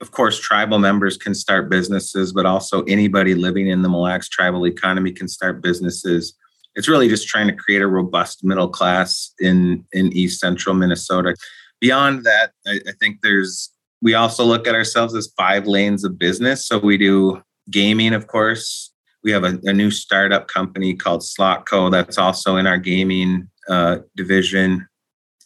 of 0.02 0.10
course, 0.10 0.38
tribal 0.40 0.80
members 0.80 1.16
can 1.16 1.32
start 1.32 1.70
businesses, 1.70 2.32
but 2.32 2.44
also 2.44 2.82
anybody 2.82 3.36
living 3.36 3.68
in 3.68 3.82
the 3.82 3.88
Mille 3.88 4.02
Lacs 4.02 4.28
tribal 4.28 4.66
economy 4.66 5.12
can 5.12 5.28
start 5.28 5.62
businesses. 5.62 6.34
It's 6.74 6.88
really 6.88 7.08
just 7.08 7.28
trying 7.28 7.48
to 7.48 7.54
create 7.54 7.82
a 7.82 7.86
robust 7.86 8.44
middle 8.44 8.68
class 8.68 9.32
in 9.40 9.84
in 9.92 10.12
East 10.12 10.40
Central 10.40 10.74
Minnesota. 10.74 11.34
Beyond 11.80 12.24
that, 12.24 12.52
I, 12.66 12.80
I 12.86 12.92
think 13.00 13.18
there's 13.22 13.70
we 14.00 14.14
also 14.14 14.44
look 14.44 14.66
at 14.66 14.74
ourselves 14.74 15.14
as 15.14 15.32
five 15.36 15.66
lanes 15.66 16.04
of 16.04 16.18
business. 16.18 16.66
So 16.66 16.78
we 16.78 16.98
do 16.98 17.42
gaming, 17.70 18.12
of 18.12 18.26
course. 18.26 18.92
We 19.22 19.30
have 19.30 19.44
a, 19.44 19.60
a 19.62 19.72
new 19.72 19.92
startup 19.92 20.48
company 20.48 20.94
called 20.94 21.20
Slotco 21.20 21.90
that's 21.90 22.18
also 22.18 22.56
in 22.56 22.66
our 22.66 22.78
gaming 22.78 23.48
uh, 23.68 23.98
division. 24.16 24.88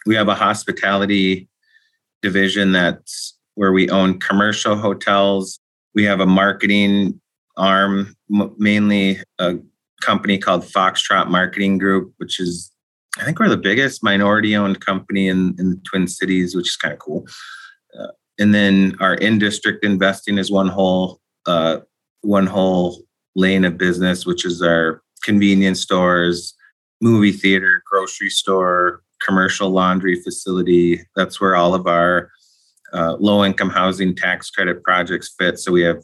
We 0.06 0.14
have 0.14 0.28
a 0.28 0.34
hospitality 0.34 1.48
division 2.22 2.72
that's 2.72 3.36
where 3.54 3.72
we 3.72 3.90
own 3.90 4.18
commercial 4.18 4.76
hotels. 4.76 5.60
We 5.94 6.04
have 6.04 6.20
a 6.20 6.26
marketing 6.26 7.20
arm, 7.56 8.14
mainly 8.28 9.20
a 9.38 9.56
company 10.06 10.38
called 10.38 10.62
Foxtrot 10.62 11.28
Marketing 11.28 11.78
Group, 11.78 12.14
which 12.18 12.38
is, 12.38 12.72
I 13.18 13.24
think, 13.24 13.38
we're 13.38 13.48
the 13.48 13.56
biggest 13.70 14.02
minority 14.02 14.56
owned 14.56 14.80
company 14.80 15.28
in, 15.28 15.54
in 15.58 15.70
the 15.70 15.80
Twin 15.88 16.06
Cities, 16.06 16.54
which 16.54 16.68
is 16.68 16.76
kind 16.76 16.94
of 16.94 17.00
cool. 17.00 17.26
Uh, 17.98 18.12
and 18.38 18.54
then 18.54 18.96
our 19.00 19.14
in 19.14 19.38
district 19.38 19.84
investing 19.84 20.38
is 20.38 20.50
one 20.50 20.68
whole 20.68 21.20
uh, 21.46 21.78
one 22.22 22.46
whole 22.46 23.02
lane 23.34 23.64
of 23.64 23.78
business, 23.78 24.26
which 24.26 24.44
is 24.44 24.62
our 24.62 25.02
convenience 25.24 25.80
stores, 25.80 26.54
movie 27.00 27.32
theater, 27.32 27.82
grocery 27.90 28.30
store, 28.30 29.02
commercial 29.24 29.70
laundry 29.70 30.20
facility. 30.22 31.00
That's 31.14 31.40
where 31.40 31.56
all 31.56 31.74
of 31.74 31.86
our 31.86 32.30
uh, 32.92 33.16
low 33.18 33.44
income 33.44 33.70
housing 33.70 34.14
tax 34.14 34.50
credit 34.50 34.82
projects 34.82 35.34
fit. 35.38 35.58
So 35.58 35.72
we 35.72 35.82
have 35.82 36.02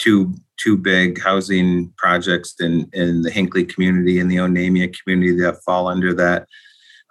two 0.00 0.34
two 0.58 0.76
big 0.76 1.20
housing 1.20 1.92
projects 1.96 2.54
in 2.58 2.88
in 2.92 3.22
the 3.22 3.30
Hinckley 3.30 3.64
community 3.64 4.18
and 4.18 4.30
the 4.30 4.36
Onamia 4.36 4.94
community 4.98 5.38
that 5.40 5.62
fall 5.64 5.86
under 5.86 6.12
that 6.14 6.48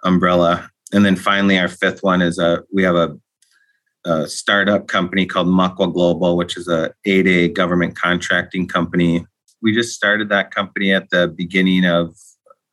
umbrella. 0.04 0.68
And 0.92 1.04
then 1.06 1.16
finally, 1.16 1.58
our 1.58 1.68
fifth 1.68 2.02
one 2.02 2.20
is 2.20 2.38
a 2.38 2.62
we 2.72 2.82
have 2.82 2.96
a, 2.96 3.16
a 4.04 4.26
startup 4.26 4.88
company 4.88 5.24
called 5.24 5.46
Makwa 5.46 5.92
Global, 5.92 6.36
which 6.36 6.56
is 6.56 6.68
a 6.68 6.92
8A 7.06 7.54
government 7.54 7.96
contracting 7.96 8.66
company. 8.66 9.24
We 9.62 9.72
just 9.72 9.94
started 9.94 10.28
that 10.30 10.50
company 10.50 10.92
at 10.92 11.10
the 11.10 11.28
beginning 11.28 11.84
of 11.84 12.16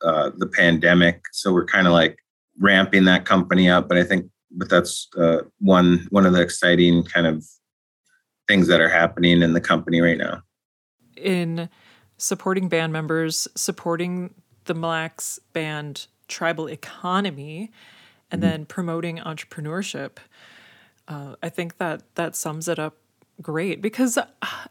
uh, 0.02 0.30
the 0.36 0.46
pandemic, 0.46 1.22
so 1.32 1.52
we're 1.52 1.66
kind 1.66 1.86
of 1.86 1.92
like 1.92 2.18
ramping 2.60 3.04
that 3.04 3.24
company 3.24 3.68
up. 3.70 3.88
But 3.88 3.98
I 3.98 4.04
think 4.04 4.26
but 4.50 4.68
that's 4.68 5.08
uh, 5.16 5.42
one 5.60 6.06
one 6.10 6.26
of 6.26 6.32
the 6.32 6.40
exciting 6.40 7.04
kind 7.04 7.26
of 7.26 7.44
things 8.48 8.66
that 8.68 8.80
are 8.80 8.88
happening 8.88 9.42
in 9.42 9.52
the 9.52 9.60
company 9.60 10.00
right 10.00 10.18
now. 10.18 10.42
In 11.16 11.68
supporting 12.16 12.68
band 12.68 12.92
members, 12.92 13.46
supporting 13.54 14.34
the 14.64 14.74
Mille 14.74 14.90
Lacs 14.90 15.38
band 15.52 16.06
tribal 16.26 16.68
economy, 16.68 17.70
and 18.30 18.42
mm-hmm. 18.42 18.50
then 18.50 18.66
promoting 18.66 19.18
entrepreneurship, 19.18 20.18
uh, 21.06 21.36
I 21.42 21.48
think 21.48 21.78
that 21.78 22.02
that 22.16 22.36
sums 22.36 22.68
it 22.68 22.78
up 22.78 22.96
great. 23.40 23.80
Because 23.80 24.18
uh, 24.18 24.26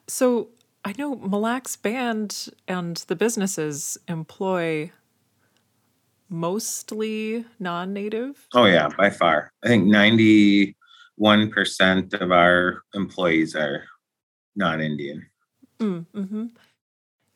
so 0.07 0.49
I 0.83 0.93
know 0.97 1.15
Mille 1.15 1.41
Lacs 1.41 1.75
band 1.75 2.49
and 2.67 2.97
the 3.07 3.15
businesses 3.15 3.97
employ 4.07 4.91
mostly 6.29 7.45
non-native? 7.59 8.47
Oh 8.53 8.65
yeah, 8.65 8.89
by 8.97 9.09
far. 9.09 9.51
I 9.63 9.67
think 9.67 9.85
91% 11.19 12.13
of 12.13 12.31
our 12.31 12.83
employees 12.93 13.55
are 13.55 13.85
non-Indian. 14.55 15.25
Mm, 15.79 16.05
mm-hmm. 16.13 16.45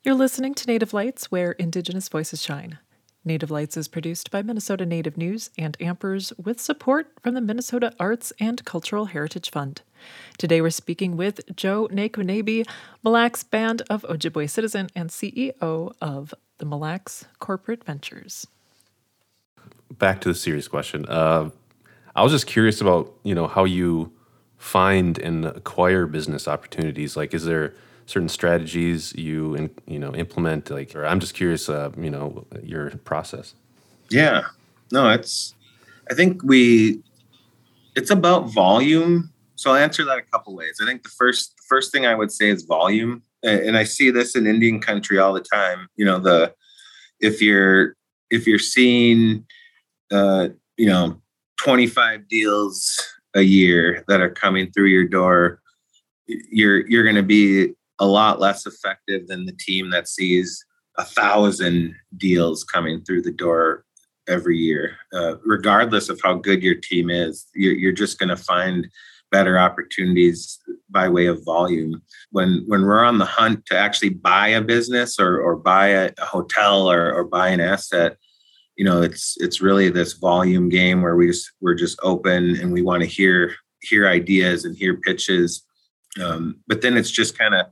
You're 0.03 0.15
listening 0.15 0.53
to 0.55 0.67
Native 0.67 0.93
Lights, 0.93 1.31
where 1.31 1.51
Indigenous 1.53 2.09
voices 2.09 2.41
shine. 2.41 2.79
Native 3.23 3.51
Lights 3.51 3.77
is 3.77 3.87
produced 3.87 4.31
by 4.31 4.41
Minnesota 4.41 4.83
Native 4.83 5.15
News 5.15 5.51
and 5.57 5.77
Ampers 5.77 6.33
with 6.43 6.59
support 6.59 7.07
from 7.21 7.35
the 7.35 7.41
Minnesota 7.41 7.93
Arts 7.99 8.33
and 8.39 8.65
Cultural 8.65 9.05
Heritage 9.05 9.51
Fund. 9.51 9.83
Today 10.39 10.59
we're 10.59 10.71
speaking 10.71 11.15
with 11.15 11.55
Joe 11.55 11.87
Nayquonabe, 11.91 12.67
Mille 13.03 13.13
Lacs 13.13 13.43
Band 13.43 13.83
of 13.91 14.01
Ojibwe 14.09 14.49
Citizen 14.49 14.89
and 14.95 15.11
CEO 15.11 15.93
of 16.01 16.33
the 16.57 16.65
Mille 16.65 16.79
Lacs 16.79 17.25
Corporate 17.37 17.83
Ventures 17.83 18.47
back 19.97 20.21
to 20.21 20.29
the 20.29 20.35
serious 20.35 20.67
question. 20.67 21.05
Uh, 21.07 21.49
I 22.15 22.23
was 22.23 22.31
just 22.31 22.47
curious 22.47 22.81
about 22.81 23.13
you 23.23 23.35
know 23.35 23.47
how 23.47 23.63
you 23.63 24.11
find 24.57 25.17
and 25.17 25.45
acquire 25.45 26.05
business 26.05 26.47
opportunities. 26.47 27.17
Like, 27.17 27.33
is 27.33 27.45
there 27.45 27.73
certain 28.05 28.29
strategies 28.29 29.13
you 29.15 29.55
in, 29.55 29.69
you 29.87 29.99
know 29.99 30.13
implement? 30.15 30.69
Like, 30.69 30.95
I'm 30.95 31.19
just 31.19 31.33
curious, 31.33 31.69
uh, 31.69 31.91
you 31.97 32.09
know, 32.09 32.45
your 32.63 32.91
process. 32.91 33.55
Yeah, 34.09 34.43
no, 34.91 35.09
it's. 35.09 35.55
I 36.09 36.13
think 36.13 36.43
we. 36.43 37.01
It's 37.95 38.11
about 38.11 38.49
volume. 38.49 39.31
So 39.55 39.71
I'll 39.71 39.77
answer 39.77 40.03
that 40.05 40.17
a 40.17 40.23
couple 40.23 40.55
ways. 40.55 40.79
I 40.81 40.85
think 40.85 41.03
the 41.03 41.09
first 41.09 41.55
the 41.57 41.63
first 41.67 41.91
thing 41.91 42.05
I 42.05 42.15
would 42.15 42.31
say 42.31 42.49
is 42.49 42.63
volume, 42.63 43.23
and 43.43 43.77
I 43.77 43.83
see 43.83 44.09
this 44.11 44.35
in 44.35 44.47
Indian 44.47 44.79
country 44.79 45.19
all 45.19 45.33
the 45.33 45.41
time. 45.41 45.87
You 45.95 46.05
know, 46.05 46.19
the 46.19 46.53
if 47.19 47.41
you're 47.41 47.95
if 48.29 48.47
you're 48.47 48.59
seeing 48.59 49.45
uh, 50.11 50.49
you 50.77 50.87
know, 50.87 51.20
25 51.63 52.27
deals 52.27 52.99
a 53.35 53.41
year 53.41 54.03
that 54.07 54.19
are 54.19 54.31
coming 54.31 54.71
through 54.71 54.87
your 54.87 55.07
door, 55.07 55.61
you're 56.27 56.87
you're 56.87 57.03
going 57.03 57.15
to 57.15 57.23
be 57.23 57.73
a 57.99 58.05
lot 58.05 58.39
less 58.39 58.65
effective 58.65 59.27
than 59.27 59.45
the 59.45 59.55
team 59.59 59.91
that 59.91 60.07
sees 60.07 60.65
a 60.97 61.05
thousand 61.05 61.95
deals 62.17 62.63
coming 62.63 63.03
through 63.03 63.21
the 63.21 63.31
door 63.31 63.85
every 64.27 64.57
year. 64.57 64.97
Uh, 65.13 65.35
regardless 65.45 66.09
of 66.09 66.19
how 66.23 66.33
good 66.33 66.63
your 66.63 66.75
team 66.75 67.11
is, 67.11 67.45
you're, 67.53 67.75
you're 67.75 67.91
just 67.91 68.17
going 68.17 68.29
to 68.29 68.35
find 68.37 68.87
better 69.29 69.59
opportunities 69.59 70.59
by 70.89 71.07
way 71.07 71.27
of 71.27 71.45
volume. 71.45 72.01
When 72.31 72.63
when 72.65 72.81
we're 72.81 73.05
on 73.05 73.19
the 73.19 73.25
hunt 73.25 73.67
to 73.67 73.77
actually 73.77 74.09
buy 74.09 74.47
a 74.47 74.61
business 74.61 75.19
or 75.19 75.39
or 75.39 75.57
buy 75.57 75.89
a, 75.89 76.11
a 76.17 76.25
hotel 76.25 76.89
or 76.89 77.13
or 77.13 77.23
buy 77.23 77.49
an 77.49 77.59
asset, 77.59 78.17
you 78.81 78.85
know, 78.85 79.03
it's 79.03 79.37
it's 79.37 79.61
really 79.61 79.91
this 79.91 80.13
volume 80.13 80.67
game 80.67 81.03
where 81.03 81.15
we 81.15 81.27
just 81.27 81.51
we're 81.61 81.75
just 81.75 81.99
open 82.01 82.59
and 82.59 82.73
we 82.73 82.81
want 82.81 83.03
to 83.03 83.07
hear 83.07 83.53
hear 83.83 84.07
ideas 84.07 84.65
and 84.65 84.75
hear 84.75 84.97
pitches. 84.97 85.63
Um, 86.19 86.55
but 86.65 86.81
then 86.81 86.97
it's 86.97 87.11
just 87.11 87.37
kind 87.37 87.53
of 87.53 87.67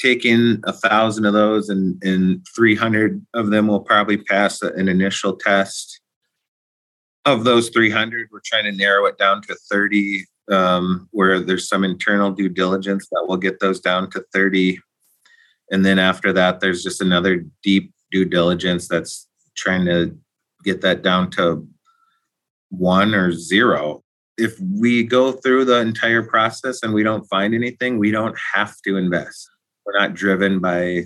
taking 0.00 0.60
a 0.64 0.72
thousand 0.72 1.26
of 1.26 1.32
those 1.32 1.68
and 1.68 2.02
and 2.02 2.44
300 2.56 3.24
of 3.34 3.50
them 3.50 3.68
will 3.68 3.82
probably 3.82 4.16
pass 4.16 4.60
an 4.60 4.88
initial 4.88 5.36
test 5.36 6.00
of 7.24 7.44
those 7.44 7.68
300 7.68 8.28
we're 8.32 8.40
trying 8.44 8.64
to 8.64 8.72
narrow 8.72 9.06
it 9.06 9.16
down 9.16 9.42
to 9.42 9.54
30 9.70 10.24
um, 10.50 11.08
where 11.12 11.38
there's 11.38 11.68
some 11.68 11.84
internal 11.84 12.32
due 12.32 12.48
diligence 12.48 13.06
that 13.12 13.26
will 13.28 13.36
get 13.36 13.60
those 13.60 13.78
down 13.78 14.10
to 14.10 14.24
30 14.32 14.80
and 15.70 15.84
then 15.84 16.00
after 16.00 16.32
that 16.32 16.58
there's 16.58 16.82
just 16.82 17.00
another 17.00 17.44
deep 17.62 17.92
due 18.10 18.24
diligence 18.24 18.88
that's 18.88 19.28
trying 19.56 19.84
to 19.84 20.16
get 20.64 20.80
that 20.80 21.02
down 21.02 21.30
to 21.30 21.66
one 22.70 23.14
or 23.14 23.32
zero 23.32 24.02
if 24.36 24.58
we 24.60 25.02
go 25.02 25.32
through 25.32 25.64
the 25.64 25.80
entire 25.80 26.22
process 26.22 26.82
and 26.82 26.92
we 26.92 27.02
don't 27.02 27.26
find 27.28 27.54
anything 27.54 27.98
we 27.98 28.10
don't 28.10 28.36
have 28.54 28.74
to 28.84 28.96
invest 28.96 29.48
we're 29.86 29.98
not 29.98 30.14
driven 30.14 30.58
by 30.58 31.04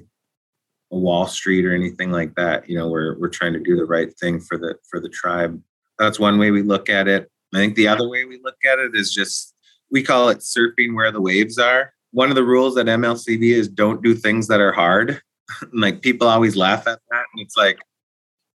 wall 0.90 1.26
street 1.26 1.64
or 1.64 1.74
anything 1.74 2.10
like 2.10 2.34
that 2.34 2.68
you 2.68 2.76
know 2.76 2.88
we're 2.88 3.18
we're 3.18 3.28
trying 3.28 3.52
to 3.52 3.60
do 3.60 3.76
the 3.76 3.84
right 3.84 4.12
thing 4.18 4.40
for 4.40 4.58
the 4.58 4.74
for 4.90 5.00
the 5.00 5.08
tribe 5.08 5.60
that's 6.02 6.18
one 6.18 6.38
way 6.38 6.50
we 6.50 6.62
look 6.62 6.88
at 6.88 7.08
it. 7.08 7.30
I 7.54 7.58
think 7.58 7.76
the 7.76 7.88
other 7.88 8.08
way 8.08 8.24
we 8.24 8.40
look 8.42 8.56
at 8.70 8.78
it 8.78 8.94
is 8.94 9.12
just 9.12 9.54
we 9.90 10.02
call 10.02 10.30
it 10.30 10.38
surfing 10.38 10.94
where 10.94 11.12
the 11.12 11.20
waves 11.20 11.58
are. 11.58 11.92
One 12.12 12.30
of 12.30 12.34
the 12.34 12.44
rules 12.44 12.76
at 12.76 12.86
MLCV 12.86 13.52
is 13.52 13.68
don't 13.68 14.02
do 14.02 14.14
things 14.14 14.48
that 14.48 14.60
are 14.60 14.72
hard. 14.72 15.20
like 15.72 16.02
people 16.02 16.28
always 16.28 16.56
laugh 16.56 16.86
at 16.86 16.98
that, 17.10 17.24
and 17.32 17.44
it's 17.44 17.56
like 17.56 17.78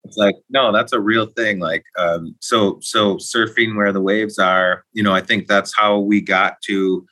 it's 0.06 0.18
like 0.18 0.36
no, 0.50 0.72
that's 0.72 0.94
a 0.94 1.00
real 1.00 1.26
thing. 1.26 1.60
Like 1.60 1.84
um, 1.98 2.36
so 2.40 2.80
so 2.82 3.16
surfing 3.16 3.76
where 3.76 3.92
the 3.92 4.02
waves 4.02 4.40
are. 4.40 4.86
You 4.94 5.04
know, 5.04 5.14
I 5.14 5.22
think 5.22 5.48
that's 5.48 5.76
how 5.76 6.00
we 6.00 6.22
got 6.22 6.62
to 6.68 7.06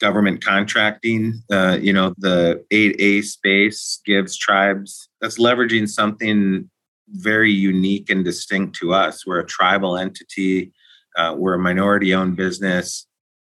government 0.00 0.44
contracting. 0.44 1.40
Uh, 1.50 1.78
you 1.80 1.92
know, 1.92 2.12
the 2.18 2.64
8A 2.72 3.22
space 3.22 4.00
gives 4.04 4.36
tribes 4.36 5.08
that's 5.20 5.38
leveraging 5.38 5.88
something 5.88 6.68
very 7.08 7.52
unique 7.52 8.10
and 8.10 8.24
distinct 8.24 8.74
to 8.76 8.92
us. 8.94 9.26
We're 9.26 9.40
a 9.40 9.46
tribal 9.46 9.96
entity. 9.96 10.72
Uh, 11.16 11.34
we're 11.38 11.54
a 11.54 11.58
minority 11.58 12.14
owned 12.14 12.36
business. 12.36 13.06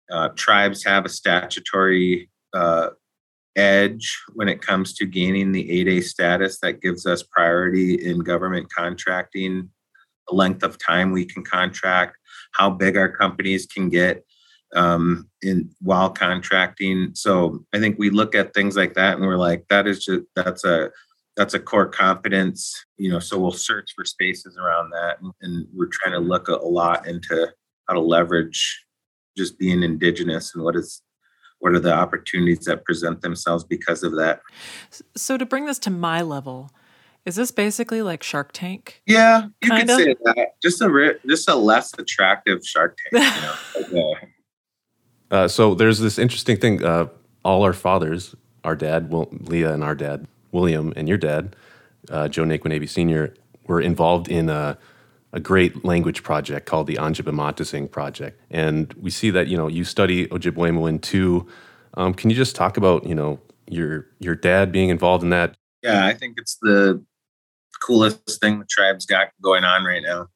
Uh, 0.09 0.29
tribes 0.35 0.83
have 0.85 1.03
a 1.03 1.09
statutory 1.09 2.29
uh, 2.53 2.89
edge 3.55 4.17
when 4.33 4.47
it 4.49 4.61
comes 4.61 4.93
to 4.95 5.05
gaining 5.05 5.51
the 5.51 5.85
8A 5.85 6.03
status 6.03 6.59
that 6.59 6.81
gives 6.81 7.05
us 7.05 7.23
priority 7.23 7.95
in 7.95 8.19
government 8.19 8.67
contracting, 8.71 9.69
the 10.27 10.35
length 10.35 10.63
of 10.63 10.77
time 10.77 11.11
we 11.11 11.25
can 11.25 11.43
contract, 11.43 12.17
how 12.53 12.69
big 12.69 12.97
our 12.97 13.09
companies 13.09 13.65
can 13.65 13.89
get 13.89 14.25
um, 14.75 15.29
in 15.41 15.69
while 15.81 16.09
contracting. 16.09 17.11
So 17.13 17.65
I 17.73 17.79
think 17.79 17.97
we 17.97 18.09
look 18.09 18.35
at 18.35 18.53
things 18.53 18.75
like 18.75 18.95
that 18.95 19.17
and 19.17 19.25
we're 19.25 19.37
like, 19.37 19.65
that 19.69 19.87
is 19.87 20.03
just 20.03 20.23
that's 20.35 20.65
a 20.65 20.91
that's 21.35 21.53
a 21.53 21.59
core 21.59 21.87
competence 21.87 22.85
you 22.97 23.09
know 23.09 23.19
so 23.19 23.37
we'll 23.37 23.51
search 23.51 23.91
for 23.95 24.05
spaces 24.05 24.57
around 24.57 24.89
that 24.89 25.19
and, 25.21 25.33
and 25.41 25.67
we're 25.73 25.89
trying 25.91 26.13
to 26.13 26.19
look 26.19 26.47
a, 26.47 26.53
a, 26.53 26.67
lot 26.67 27.07
into 27.07 27.47
how 27.87 27.93
to 27.93 27.99
leverage 27.99 28.85
just 29.37 29.59
being 29.59 29.83
indigenous 29.83 30.55
and 30.55 30.63
what 30.63 30.75
is 30.75 31.01
what 31.65 31.73
are 31.73 31.79
the 31.79 31.93
opportunities 31.93 32.65
that 32.65 32.85
present 32.85 33.21
themselves 33.21 33.63
because 33.63 34.03
of 34.03 34.15
that 34.15 34.41
so 35.15 35.37
to 35.37 35.45
bring 35.45 35.65
this 35.65 35.79
to 35.79 35.89
my 35.89 36.21
level 36.21 36.71
is 37.25 37.35
this 37.35 37.51
basically 37.51 38.01
like 38.01 38.23
shark 38.23 38.51
tank 38.53 39.01
yeah 39.05 39.47
you 39.61 39.69
kind 39.69 39.89
could 39.89 39.99
of? 39.99 40.05
say 40.05 40.15
that 40.23 40.47
just 40.61 40.81
a 40.81 40.89
re- 40.89 41.17
just 41.27 41.49
a 41.49 41.55
less 41.55 41.91
attractive 41.97 42.65
shark 42.65 42.97
tank 43.11 43.57
you 43.73 43.91
know? 43.91 44.15
uh, 45.31 45.47
so 45.47 45.75
there's 45.75 45.99
this 45.99 46.17
interesting 46.17 46.55
thing 46.55 46.83
uh, 46.83 47.07
all 47.43 47.63
our 47.63 47.73
fathers 47.73 48.35
our 48.63 48.75
dad 48.75 49.11
well 49.11 49.27
leah 49.31 49.73
and 49.73 49.83
our 49.83 49.95
dad 49.95 50.27
William 50.55 50.93
and 50.95 51.07
your 51.07 51.17
dad, 51.17 51.55
uh, 52.09 52.27
Joe 52.29 52.43
Nayquonabe 52.43 52.89
Sr., 52.89 53.33
were 53.67 53.81
involved 53.81 54.29
in 54.29 54.49
a, 55.35 55.39
great 55.39 55.85
language 55.85 56.23
project 56.23 56.65
called 56.65 56.87
the 56.87 56.95
Anjibimaatising 56.95 57.91
Project. 57.91 58.39
And 58.49 58.93
we 58.93 59.09
see 59.09 59.29
that, 59.31 59.47
you 59.47 59.57
know, 59.57 59.67
you 59.67 59.83
study 59.83 60.27
Ojibwe 60.27 61.01
too. 61.01 61.47
Um, 61.95 62.13
can 62.13 62.29
you 62.29 62.35
just 62.35 62.55
talk 62.55 62.77
about, 62.77 63.05
you 63.05 63.15
know, 63.15 63.39
your 63.69 64.07
your 64.19 64.35
dad 64.35 64.71
being 64.71 64.89
involved 64.89 65.23
in 65.23 65.29
that? 65.31 65.55
Yeah, 65.83 66.05
I 66.05 66.13
think 66.13 66.35
it's 66.37 66.57
the 66.61 67.03
coolest 67.83 68.39
thing 68.41 68.59
the 68.59 68.65
tribe's 68.69 69.05
got 69.05 69.29
going 69.41 69.63
on 69.63 69.83
right 69.83 70.01
now. 70.01 70.27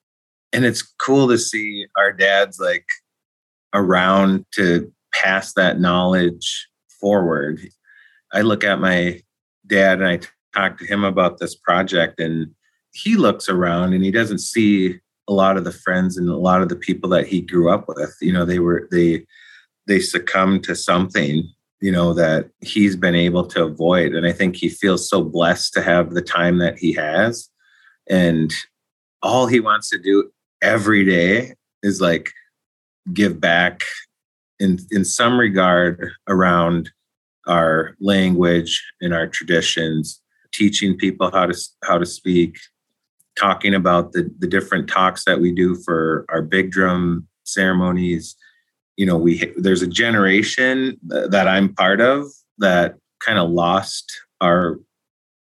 And 0.54 0.66
it's 0.66 0.82
cool 0.82 1.28
to 1.28 1.38
see 1.38 1.86
our 1.98 2.12
dads 2.12 2.60
like 2.60 2.86
around 3.74 4.46
to 4.56 4.92
pass 5.14 5.54
that 5.54 5.80
knowledge 5.80 6.68
forward. 7.00 7.60
I 8.32 8.42
look 8.42 8.64
at 8.64 8.80
my 8.80 9.22
dad 9.66 10.00
and 10.02 10.08
I 10.08 10.20
talk 10.54 10.78
to 10.80 10.86
him 10.86 11.04
about 11.04 11.38
this 11.38 11.56
project, 11.56 12.20
and 12.20 12.54
he 12.94 13.16
looks 13.16 13.50
around 13.50 13.94
and 13.94 14.04
he 14.04 14.12
doesn't 14.12 14.40
see 14.40 15.00
a 15.28 15.34
lot 15.34 15.58
of 15.58 15.64
the 15.64 15.72
friends 15.72 16.18
and 16.18 16.28
a 16.30 16.38
lot 16.38 16.62
of 16.62 16.70
the 16.70 16.76
people 16.76 17.10
that 17.10 17.28
he 17.28 17.42
grew 17.42 17.70
up 17.70 17.86
with. 17.88 18.16
You 18.22 18.34
know, 18.34 18.46
they 18.46 18.60
were 18.60 18.88
they 18.92 19.26
they 19.88 20.00
succumbed 20.00 20.64
to 20.66 20.76
something 20.76 21.44
you 21.82 21.92
know 21.92 22.14
that 22.14 22.50
he's 22.60 22.96
been 22.96 23.16
able 23.16 23.46
to 23.48 23.64
avoid 23.64 24.14
and 24.14 24.28
i 24.28 24.34
think 24.34 24.58
he 24.58 24.68
feels 24.68 25.10
so 25.10 25.24
blessed 25.24 25.74
to 25.74 25.82
have 25.82 26.14
the 26.14 26.22
time 26.22 26.58
that 26.58 26.78
he 26.78 26.92
has 26.92 27.50
and 28.10 28.52
all 29.24 29.48
he 29.48 29.62
wants 29.62 29.90
to 29.90 29.98
do 29.98 30.30
every 30.62 31.06
day 31.06 31.54
is 31.82 32.02
like 32.02 32.32
give 33.14 33.40
back 33.40 33.84
in 34.60 34.80
in 34.92 35.06
some 35.06 35.40
regard 35.40 36.12
around 36.28 36.92
our 37.48 37.96
language 38.00 38.82
and 39.02 39.14
our 39.14 39.28
traditions, 39.28 40.22
teaching 40.54 40.98
people 40.98 41.32
how 41.32 41.46
to 41.46 41.58
how 41.84 41.98
to 41.98 42.06
speak, 42.06 42.58
talking 43.40 43.74
about 43.74 44.12
the 44.12 44.30
the 44.40 44.48
different 44.48 44.90
talks 44.90 45.26
that 45.26 45.40
we 45.40 45.52
do 45.52 45.76
for 45.76 46.26
our 46.30 46.42
big 46.42 46.72
drum 46.72 47.28
ceremonies. 47.44 48.36
You 48.98 49.06
know, 49.06 49.18
we 49.18 49.52
there's 49.58 49.82
a 49.82 49.88
generation 49.88 50.98
that 51.04 51.48
I'm 51.48 51.74
part 51.74 52.02
of 52.02 52.28
that 52.58 52.96
kind 53.26 53.40
of 53.40 53.50
lost 53.50 54.12
our 54.42 54.80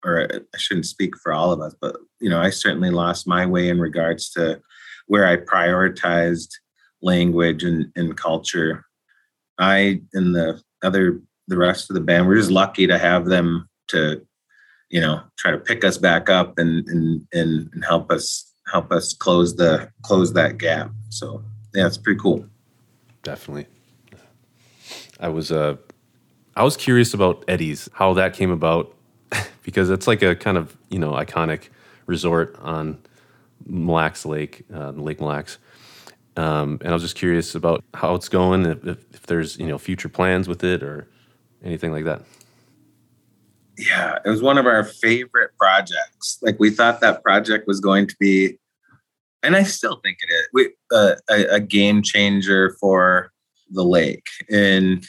or 0.06 0.28
I 0.32 0.58
shouldn't 0.58 0.86
speak 0.86 1.18
for 1.18 1.34
all 1.34 1.52
of 1.52 1.60
us, 1.60 1.76
but 1.80 1.98
you 2.20 2.30
know, 2.30 2.40
I 2.40 2.50
certainly 2.50 2.92
lost 2.92 3.28
my 3.28 3.46
way 3.46 3.70
in 3.70 3.80
regards 3.80 4.30
to 4.32 4.62
where 5.08 5.26
I 5.26 5.38
prioritized 5.38 6.50
language 7.02 7.64
and, 7.64 7.92
and 7.96 8.18
culture. 8.18 8.86
I 9.60 10.02
and 10.14 10.36
the 10.36 10.62
other 10.84 11.22
the 11.48 11.58
rest 11.58 11.90
of 11.90 11.94
the 11.94 12.02
band. 12.02 12.28
We're 12.28 12.36
just 12.36 12.52
lucky 12.52 12.88
to 12.88 12.98
have 12.98 13.26
them 13.26 13.70
to, 13.90 14.26
you 14.90 15.02
know, 15.02 15.22
try 15.38 15.52
to 15.52 15.58
pick 15.58 15.84
us 15.84 15.98
back 15.98 16.30
up 16.30 16.58
and 16.58 16.88
and 16.88 17.28
and, 17.34 17.84
help 17.86 18.12
us 18.12 18.54
help 18.72 18.92
us 18.92 19.14
close 19.14 19.56
the 19.56 19.90
close 20.02 20.34
that 20.34 20.58
gap. 20.58 20.92
So 21.10 21.44
yeah, 21.74 21.88
it's 21.88 21.98
pretty 21.98 22.20
cool. 22.20 22.46
Definitely. 23.24 23.68
I 25.20 25.30
was 25.30 25.52
uh 25.52 25.78
I 26.56 26.64
was 26.64 26.76
curious 26.76 27.14
about 27.14 27.44
Eddie's, 27.48 27.88
how 27.94 28.14
that 28.14 28.34
came 28.34 28.50
about, 28.50 28.96
because 29.64 29.90
it's 29.90 30.08
like 30.08 30.22
a 30.22 30.36
kind 30.36 30.58
of 30.58 30.78
you 30.90 31.00
know 31.00 31.12
iconic 31.12 31.70
resort 32.06 32.58
on 32.62 33.00
Mille 33.66 33.96
Lacs 33.96 34.26
Lake, 34.26 34.66
uh, 34.74 34.92
Lake 34.92 35.20
Mille 35.20 35.30
Lacs. 35.30 35.58
Um, 36.36 36.78
and 36.82 36.90
I 36.90 36.94
was 36.94 37.02
just 37.02 37.16
curious 37.16 37.56
about 37.56 37.84
how 37.96 38.14
it's 38.14 38.30
going, 38.30 38.66
if, 38.66 38.86
if, 38.86 39.24
there's 39.24 39.58
you 39.58 39.68
know 39.68 39.78
future 39.78 40.10
plans 40.10 40.48
with 40.48 40.64
it, 40.64 40.84
or 40.84 41.08
anything 41.64 41.92
like 41.92 42.06
that? 42.06 42.24
Yeah, 43.78 44.18
it 44.26 44.30
was 44.30 44.42
one 44.42 44.58
of 44.58 44.66
our 44.66 44.84
favorite 44.84 45.52
projects. 45.58 46.40
Like 46.42 46.60
we 46.60 46.72
thought 46.72 47.00
that 47.02 47.24
project 47.24 47.68
was 47.68 47.80
going 47.80 48.08
to 48.08 48.16
be, 48.20 48.58
and 49.44 49.56
I 49.56 49.64
still 49.64 50.00
think 50.04 50.18
it 50.28 50.34
is, 50.34 50.48
we, 50.52 50.70
uh, 50.92 51.16
a, 51.30 51.56
a 51.56 51.60
game 51.60 52.02
changer 52.02 52.76
for 52.80 53.32
the 53.70 53.84
lake. 53.84 54.28
And 54.50 55.06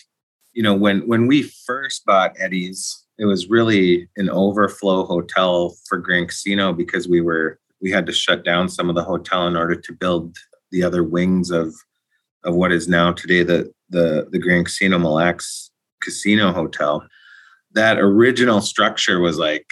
you 0.53 0.63
know, 0.63 0.75
when 0.75 1.07
when 1.07 1.27
we 1.27 1.43
first 1.43 2.05
bought 2.05 2.37
Eddie's, 2.39 3.05
it 3.19 3.25
was 3.25 3.49
really 3.49 4.09
an 4.17 4.29
overflow 4.29 5.05
hotel 5.07 5.75
for 5.89 5.99
Grand 5.99 6.29
Casino 6.29 6.73
because 6.73 7.09
we 7.09 7.21
were 7.21 7.59
we 7.81 7.91
had 7.91 8.07
to 8.07 8.13
shut 8.13 8.45
down 8.45 8.69
some 8.69 8.89
of 8.89 8.95
the 8.95 9.05
hotel 9.05 9.47
in 9.47 9.57
order 9.57 9.77
to 9.77 9.93
build 9.93 10.37
the 10.73 10.83
other 10.83 11.03
wings 11.03 11.51
of 11.51 11.75
of 12.45 12.55
what 12.55 12.73
is 12.73 12.87
now 12.87 13.13
today 13.13 13.43
the 13.43 13.73
the 13.89 14.29
the 14.31 14.39
Grand 14.39 14.67
Casino 14.67 14.99
Mille 14.99 15.15
Lacs 15.15 15.71
casino 16.01 16.53
hotel 16.53 17.07
that 17.73 17.99
original 17.99 18.61
structure 18.61 19.21
was 19.21 19.39
like 19.39 19.67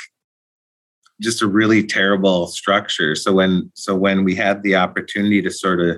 just 1.20 1.40
a 1.42 1.46
really 1.46 1.82
terrible 1.82 2.46
structure 2.46 3.14
so 3.14 3.32
when 3.32 3.70
so 3.74 3.96
when 3.96 4.22
we 4.22 4.34
had 4.34 4.62
the 4.62 4.76
opportunity 4.76 5.40
to 5.40 5.50
sort 5.50 5.80
of 5.80 5.96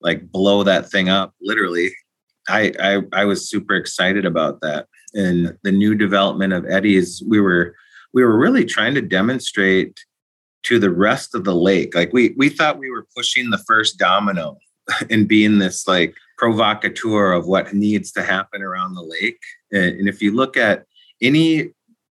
like 0.00 0.30
blow 0.30 0.62
that 0.62 0.88
thing 0.90 1.08
up 1.08 1.34
literally 1.40 1.90
I, 2.48 2.72
I 2.80 3.02
I 3.12 3.24
was 3.24 3.48
super 3.48 3.74
excited 3.74 4.24
about 4.24 4.60
that. 4.62 4.86
And 5.14 5.56
the 5.62 5.72
new 5.72 5.94
development 5.94 6.52
of 6.52 6.66
Eddie's, 6.66 7.22
we 7.26 7.40
were 7.40 7.74
we 8.12 8.24
were 8.24 8.38
really 8.38 8.64
trying 8.64 8.94
to 8.94 9.02
demonstrate 9.02 9.98
to 10.64 10.78
the 10.78 10.90
rest 10.90 11.34
of 11.34 11.44
the 11.44 11.54
lake. 11.54 11.94
Like 11.94 12.12
we 12.12 12.34
we 12.36 12.48
thought 12.48 12.78
we 12.78 12.90
were 12.90 13.06
pushing 13.16 13.50
the 13.50 13.62
first 13.66 13.98
domino 13.98 14.58
and 15.10 15.28
being 15.28 15.58
this 15.58 15.86
like 15.86 16.14
provocateur 16.38 17.32
of 17.32 17.46
what 17.46 17.72
needs 17.74 18.10
to 18.12 18.22
happen 18.22 18.62
around 18.62 18.94
the 18.94 19.02
lake. 19.02 19.40
And 19.70 20.08
if 20.08 20.20
you 20.20 20.34
look 20.34 20.56
at 20.56 20.86
any 21.22 21.70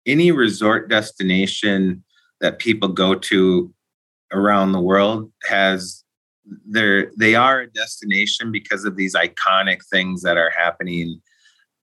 any 0.07 0.31
resort 0.31 0.88
destination 0.88 2.05
that 2.40 2.59
people 2.59 2.88
go 2.88 3.14
to 3.14 3.73
around 4.33 4.73
the 4.73 4.81
world 4.81 5.31
has 5.45 6.05
they're 6.66 7.11
they 7.16 7.35
are 7.35 7.61
a 7.61 7.71
destination 7.71 8.53
because 8.53 8.85
of 8.85 8.97
these 8.97 9.14
iconic 9.14 9.81
things 9.90 10.23
that 10.23 10.37
are 10.37 10.51
happening 10.51 11.21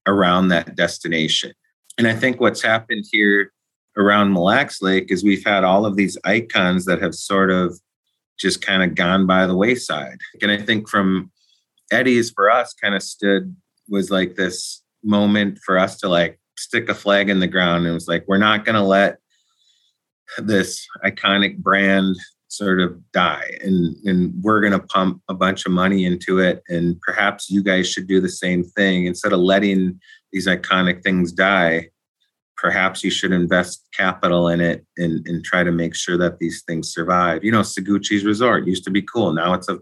around 0.06 0.48
that 0.48 0.76
destination. 0.76 1.52
And 1.98 2.06
I 2.06 2.14
think 2.14 2.40
what's 2.40 2.62
happened 2.62 3.04
here 3.10 3.52
around 3.96 4.32
Mille 4.32 4.44
Lacs 4.44 4.82
Lake 4.82 5.10
is 5.10 5.22
we've 5.22 5.44
had 5.44 5.64
all 5.64 5.86
of 5.86 5.96
these 5.96 6.18
icons 6.24 6.84
that 6.86 7.00
have 7.00 7.14
sort 7.14 7.50
of 7.50 7.78
just 8.38 8.62
kind 8.62 8.82
of 8.82 8.94
gone 8.94 9.26
by 9.26 9.46
the 9.46 9.56
wayside. 9.56 10.18
And 10.42 10.50
I 10.50 10.58
think 10.58 10.88
from 10.88 11.30
Eddie's 11.92 12.30
for 12.30 12.50
us 12.50 12.74
kind 12.74 12.94
of 12.94 13.02
stood 13.02 13.54
was 13.88 14.10
like 14.10 14.34
this 14.34 14.82
moment 15.02 15.58
for 15.64 15.78
us 15.78 15.98
to 15.98 16.08
like 16.08 16.40
stick 16.56 16.88
a 16.88 16.94
flag 16.94 17.28
in 17.28 17.40
the 17.40 17.46
ground. 17.46 17.86
And 17.86 17.94
was 17.94 18.08
like, 18.08 18.24
we're 18.26 18.38
not 18.38 18.64
going 18.64 18.74
to 18.74 18.82
let 18.82 19.18
this 20.38 20.86
iconic 21.04 21.58
brand 21.58 22.16
sort 22.48 22.80
of 22.80 22.96
die 23.12 23.58
and 23.62 23.96
and 24.04 24.32
we're 24.42 24.60
going 24.60 24.72
to 24.72 24.86
pump 24.86 25.20
a 25.28 25.34
bunch 25.34 25.66
of 25.66 25.72
money 25.72 26.04
into 26.04 26.38
it 26.38 26.62
and 26.68 27.00
perhaps 27.00 27.50
you 27.50 27.62
guys 27.62 27.90
should 27.90 28.06
do 28.06 28.20
the 28.20 28.28
same 28.28 28.62
thing. 28.62 29.06
Instead 29.06 29.32
of 29.32 29.40
letting 29.40 29.98
these 30.32 30.46
iconic 30.46 31.02
things 31.02 31.32
die 31.32 31.88
perhaps 32.56 33.02
you 33.02 33.10
should 33.10 33.32
invest 33.32 33.88
capital 33.92 34.48
in 34.48 34.60
it 34.60 34.86
and, 34.96 35.26
and 35.26 35.44
try 35.44 35.64
to 35.64 35.72
make 35.72 35.94
sure 35.94 36.16
that 36.16 36.38
these 36.38 36.62
things 36.62 36.92
survive. 36.92 37.42
You 37.42 37.50
know 37.50 37.62
Saguchi's 37.62 38.24
resort 38.24 38.66
used 38.66 38.84
to 38.84 38.90
be 38.90 39.02
cool. 39.02 39.32
Now 39.32 39.54
it's 39.54 39.68
a 39.68 39.78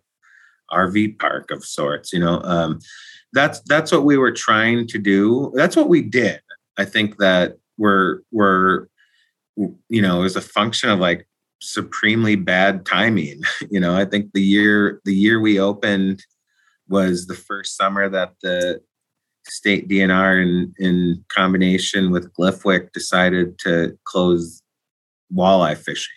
rv 0.73 1.19
park 1.19 1.51
of 1.51 1.63
sorts 1.63 2.15
you 2.15 2.19
know 2.19 2.41
um, 2.45 2.79
that's 3.35 3.61
that's 3.67 3.93
what 3.93 4.05
we 4.05 4.17
were 4.17 4.33
trying 4.33 4.87
to 4.87 4.99
do. 4.99 5.53
That's 5.55 5.77
what 5.77 5.91
we 5.91 6.01
did 6.01 6.41
i 6.79 6.85
think 6.85 7.19
that 7.19 7.59
we're 7.79 8.21
we're 8.31 8.87
you 9.89 10.03
know 10.03 10.21
it 10.21 10.23
was 10.23 10.37
a 10.37 10.41
function 10.41 10.91
of 10.91 10.99
like 10.99 11.27
supremely 11.63 12.35
bad 12.37 12.85
timing. 12.85 13.41
You 13.71 13.81
know, 13.81 13.97
I 13.97 14.05
think 14.05 14.33
the 14.33 14.43
year 14.43 15.01
the 15.05 15.15
year 15.15 15.41
we 15.41 15.59
opened 15.59 16.25
was 16.89 17.27
the 17.27 17.35
first 17.35 17.77
summer 17.77 18.09
that 18.09 18.35
the 18.43 18.83
state 19.47 19.89
DNR 19.89 20.43
in 20.43 20.75
in 20.79 21.25
combination 21.35 22.11
with 22.11 22.33
GLIFWC 22.35 22.93
decided 22.93 23.59
to 23.61 23.97
close 24.05 24.63
walleye 25.35 25.79
fishing. 25.79 26.13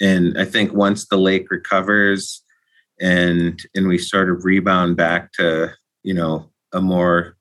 And 0.00 0.38
I 0.38 0.44
think 0.44 0.72
once 0.72 1.06
the 1.06 1.18
lake 1.18 1.50
recovers 1.50 2.42
and 3.00 3.60
and 3.74 3.88
we 3.88 3.98
sort 3.98 4.30
of 4.30 4.44
rebound 4.44 4.96
back 4.96 5.32
to, 5.32 5.74
you 6.04 6.14
know, 6.14 6.50
a 6.72 6.80
more 6.80 7.36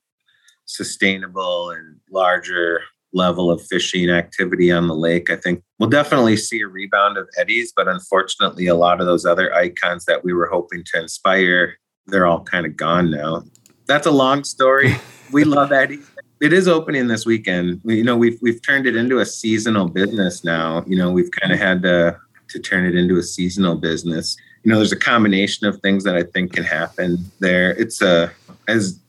sustainable 0.68 1.72
and 1.72 1.96
larger 2.12 2.82
level 3.14 3.50
of 3.50 3.66
fishing 3.66 4.10
activity 4.10 4.72
on 4.72 4.88
the 4.88 4.96
lake. 4.96 5.30
I 5.30 5.36
think 5.36 5.64
we'll 5.80 5.90
definitely 5.90 6.38
see 6.38 6.62
a 6.62 6.68
rebound 6.68 7.18
of 7.18 7.28
eddies, 7.38 7.74
but 7.76 7.88
unfortunately, 7.88 8.68
a 8.68 8.76
lot 8.76 9.00
of 9.00 9.08
those 9.08 9.26
other 9.26 9.54
icons 9.56 10.06
that 10.06 10.24
we 10.24 10.34
were 10.34 10.48
hoping 10.48 10.84
to 10.94 11.02
inspire, 11.02 11.78
they're 12.06 12.28
all 12.28 12.44
kind 12.44 12.66
of 12.66 12.78
gone 12.78 13.10
now. 13.10 13.44
That's 13.88 14.06
a 14.06 14.12
long 14.12 14.44
story. 14.44 14.96
we 15.32 15.44
love 15.44 15.72
eddies. 15.72 16.10
It 16.40 16.54
is 16.54 16.68
opening 16.68 17.08
this 17.08 17.26
weekend. 17.26 17.82
We, 17.84 17.98
you 17.98 18.04
know, 18.04 18.16
we've 18.16 18.38
we've 18.42 18.62
turned 18.62 18.86
it 18.86 18.96
into 18.96 19.20
a 19.20 19.26
seasonal 19.26 19.88
business 19.88 20.44
now. 20.44 20.84
You 20.86 20.98
know, 20.98 21.12
we've 21.12 21.32
kind 21.32 21.52
of 21.52 21.60
had 21.60 21.82
to 21.84 22.18
to 22.50 22.60
turn 22.60 22.86
it 22.86 22.96
into 22.96 23.18
a 23.18 23.24
seasonal 23.24 23.76
business. 23.76 24.38
You 24.64 24.72
know, 24.72 24.78
there's 24.78 24.92
a 24.92 25.00
combination 25.00 25.66
of 25.66 25.80
things 25.80 26.04
that 26.04 26.16
I 26.16 26.24
think 26.24 26.54
can 26.54 26.64
happen 26.64 27.18
there. 27.40 27.72
It's 27.72 28.02
a 28.02 28.32
as 28.68 29.00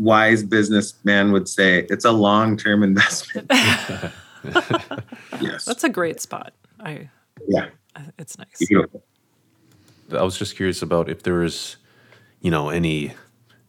wise 0.00 0.42
businessman 0.42 1.30
would 1.30 1.48
say 1.48 1.86
it's 1.90 2.06
a 2.06 2.10
long-term 2.10 2.82
investment. 2.82 3.46
yes. 5.40 5.66
That's 5.66 5.84
a 5.84 5.90
great 5.90 6.20
spot. 6.20 6.54
I 6.80 7.10
Yeah. 7.46 7.68
Uh, 7.94 8.04
it's 8.18 8.38
nice. 8.38 8.66
Beautiful. 8.66 9.04
I 10.12 10.22
was 10.22 10.38
just 10.38 10.56
curious 10.56 10.80
about 10.80 11.08
if 11.10 11.22
there 11.22 11.34
was, 11.34 11.76
you 12.40 12.50
know, 12.50 12.70
any 12.70 13.12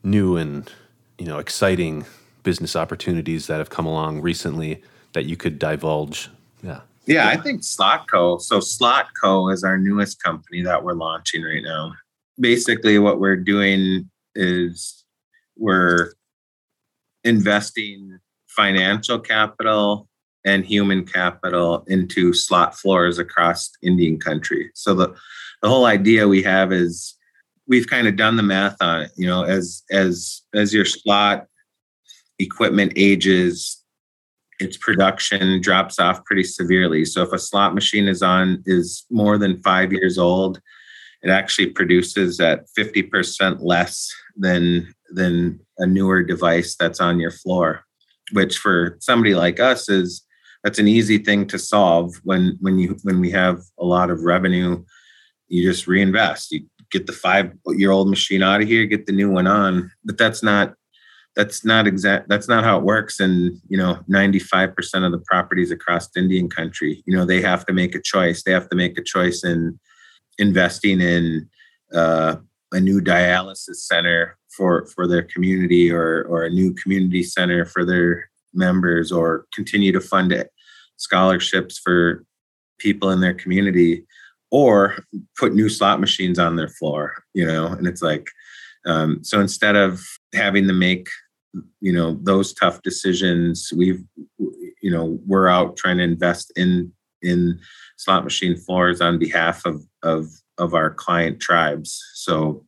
new 0.04 0.38
and, 0.38 0.72
you 1.17 1.26
know, 1.26 1.38
exciting 1.38 2.06
business 2.44 2.76
opportunities 2.76 3.48
that 3.48 3.58
have 3.58 3.70
come 3.70 3.86
along 3.86 4.22
recently 4.22 4.82
that 5.13 5.26
you 5.26 5.36
could 5.36 5.60
divulge. 5.60 6.30
Yeah. 6.63 6.82
Yeah, 7.08 7.28
I 7.28 7.36
think 7.36 7.62
Slotco. 7.62 8.39
So 8.39 8.60
Slotco 8.60 9.54
is 9.54 9.63
our 9.63 9.78
newest 9.78 10.24
company 10.24 10.62
that 10.62 10.84
we're 10.84 10.94
launching 10.94 11.44
right 11.44 11.63
now. 11.63 11.94
Basically, 12.39 13.00
what 13.00 13.20
we're 13.20 13.36
doing 13.36 14.10
is 14.36 15.04
we're 15.58 16.13
investing 17.23 18.19
financial 18.47 19.19
capital 19.19 20.07
and 20.45 20.65
human 20.65 21.05
capital 21.05 21.84
into 21.88 22.34
slot 22.34 22.77
floors 22.77 23.19
across 23.19 23.69
Indian 23.84 24.19
country. 24.19 24.71
So 24.73 24.93
the, 24.93 25.15
the 25.62 25.69
whole 25.69 25.86
idea 25.86 26.27
we 26.27 26.41
have 26.43 26.71
is 26.71 27.15
we've 27.67 27.88
kind 27.88 28.07
of 28.07 28.15
done 28.15 28.36
the 28.36 28.43
math 28.43 28.77
on 28.81 29.03
it, 29.03 29.12
you 29.15 29.27
know, 29.27 29.43
as 29.43 29.84
as 29.91 30.41
as 30.53 30.73
your 30.73 30.86
slot 30.86 31.47
equipment 32.39 32.93
ages, 32.95 33.84
its 34.60 34.77
production 34.77 35.62
drops 35.62 35.99
off 35.99 36.25
pretty 36.25 36.43
severely. 36.43 37.05
So 37.05 37.21
if 37.21 37.31
a 37.31 37.39
slot 37.39 37.75
machine 37.75 38.07
is 38.07 38.23
on 38.23 38.63
is 38.65 39.05
more 39.12 39.38
than 39.38 39.62
5 39.62 39.93
years 39.93 40.17
old, 40.17 40.60
it 41.21 41.29
actually 41.29 41.67
produces 41.67 42.39
at 42.39 42.65
50% 42.77 43.60
less 43.62 44.12
than 44.36 44.93
than 45.10 45.60
a 45.82 45.88
newer 45.88 46.24
device 46.24 46.76
that's 46.80 47.02
on 47.02 47.20
your 47.20 47.32
floor 47.32 47.84
which 48.32 48.58
for 48.58 48.98
somebody 49.00 49.36
like 49.36 49.60
us 49.60 49.89
is 49.89 50.24
that's 50.63 50.80
an 50.80 50.88
easy 50.88 51.17
thing 51.17 51.48
to 51.48 51.60
solve 51.60 52.15
when 52.24 52.58
when 52.62 52.78
you 52.80 52.98
when 53.04 53.20
we 53.20 53.32
have 53.32 53.62
a 53.80 53.86
lot 53.86 54.10
of 54.10 54.22
revenue. 54.22 54.84
You 55.48 55.70
just 55.70 55.88
reinvest. 55.88 56.52
You 56.52 56.65
get 56.91 57.08
the 57.08 57.13
five 57.13 57.52
year 57.67 57.91
old 57.91 58.10
machine 58.10 58.44
out 58.44 58.62
of 58.62 58.67
here 58.67 58.86
get 58.86 59.06
the 59.06 59.12
new 59.12 59.30
one 59.30 59.48
on. 59.48 59.91
But 60.06 60.17
that's 60.17 60.44
not 60.44 60.76
that's 61.36 61.65
not 61.65 61.88
exact 61.88 62.30
that's 62.30 62.48
not 62.48 62.63
how 62.63 62.78
it 62.78 62.84
works 62.84 63.20
and 63.20 63.58
you 63.70 63.78
know 63.78 64.00
95% 64.10 65.06
of 65.06 65.13
the 65.13 65.24
properties 65.26 65.72
across 65.72 66.10
indian 66.15 66.50
country. 66.50 67.04
You 67.06 67.15
know 67.15 67.26
they 67.26 67.41
have 67.41 67.65
to 67.65 67.74
make 67.74 67.96
a 67.96 68.02
choice. 68.02 68.44
They 68.44 68.52
have 68.52 68.70
to 68.70 68.76
make 68.76 68.98
a 68.98 69.04
choice 69.04 69.44
in 69.44 69.80
investing 70.38 71.02
in 71.02 71.50
uh, 71.94 72.36
a 72.72 72.80
new 72.80 73.02
dialysis 73.02 73.76
center 73.76 74.38
for 74.55 74.85
for 74.87 75.07
their 75.07 75.23
community 75.23 75.91
or 75.91 76.23
or 76.23 76.43
a 76.43 76.49
new 76.49 76.73
community 76.73 77.23
center 77.23 77.65
for 77.65 77.85
their 77.85 78.29
members 78.53 79.11
or 79.11 79.45
continue 79.53 79.91
to 79.91 80.01
fund 80.01 80.31
it, 80.31 80.51
scholarships 80.97 81.79
for 81.79 82.23
people 82.79 83.11
in 83.11 83.21
their 83.21 83.33
community 83.33 84.03
or 84.49 84.97
put 85.39 85.53
new 85.53 85.69
slot 85.69 85.99
machines 85.99 86.37
on 86.39 86.55
their 86.55 86.67
floor 86.67 87.13
you 87.33 87.45
know? 87.45 87.67
And 87.67 87.87
it's 87.87 88.01
like 88.01 88.27
um, 88.85 89.23
so 89.23 89.39
instead 89.39 89.75
of 89.75 90.01
having 90.33 90.67
to 90.67 90.73
make 90.73 91.07
you 91.81 91.91
know 91.91 92.17
those 92.21 92.53
tough 92.53 92.81
decisions 92.81 93.71
we've 93.75 94.03
you 94.81 94.89
know 94.89 95.19
we're 95.25 95.47
out 95.47 95.75
trying 95.75 95.97
to 95.97 96.03
invest 96.03 96.51
in 96.55 96.91
in 97.21 97.59
slot 97.97 98.23
machine 98.23 98.57
floors 98.57 99.01
on 99.01 99.19
behalf 99.19 99.65
of 99.65 99.85
of 100.03 100.27
of 100.57 100.73
our 100.73 100.91
client 100.91 101.39
tribes. 101.39 102.01
So 102.13 102.63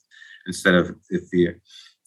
instead 0.47 0.75
of 0.75 0.95
if 1.09 1.23
you 1.31 1.55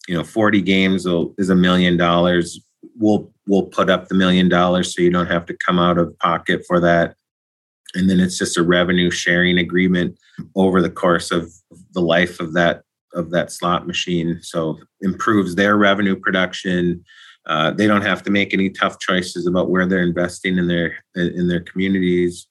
you 0.09 0.15
know 0.15 0.25
40 0.25 0.63
games 0.63 1.07
is 1.39 1.51
a 1.51 1.55
million 1.55 1.97
dollars 1.97 2.61
we'll 2.99 3.33
we'll 3.47 3.65
put 3.65 3.91
up 3.91 4.09
the 4.09 4.15
million 4.15 4.49
dollars 4.49 4.95
so 4.95 5.03
you 5.03 5.11
don't 5.11 5.31
have 5.31 5.47
to 5.47 5.57
come 5.57 5.79
out 5.79 5.99
of 5.99 6.19
pocket 6.19 6.65
for 6.67 6.81
that. 6.81 7.15
And 7.95 8.11
then 8.11 8.21
it's 8.21 8.39
just 8.39 8.59
a 8.59 8.63
revenue 8.63 9.11
sharing 9.11 9.59
agreement 9.59 10.19
over 10.55 10.83
the 10.83 10.91
course 10.91 11.31
of 11.31 11.51
the 11.93 12.01
life 12.01 12.41
of 12.41 12.53
that 12.55 12.83
of 13.15 13.31
that 13.31 13.51
slot 13.51 13.87
machine. 13.87 14.39
So 14.43 14.79
improves 15.01 15.55
their 15.55 15.77
revenue 15.77 16.17
production. 16.17 17.03
Uh, 17.47 17.71
they 17.71 17.87
don't 17.87 18.03
have 18.03 18.23
to 18.25 18.31
make 18.31 18.53
any 18.53 18.69
tough 18.69 18.99
choices 18.99 19.47
about 19.47 19.71
where 19.71 19.87
they're 19.87 20.03
investing 20.03 20.59
in 20.59 20.67
their 20.67 20.97
in 21.15 21.49
their 21.49 21.61
communities. 21.61 22.47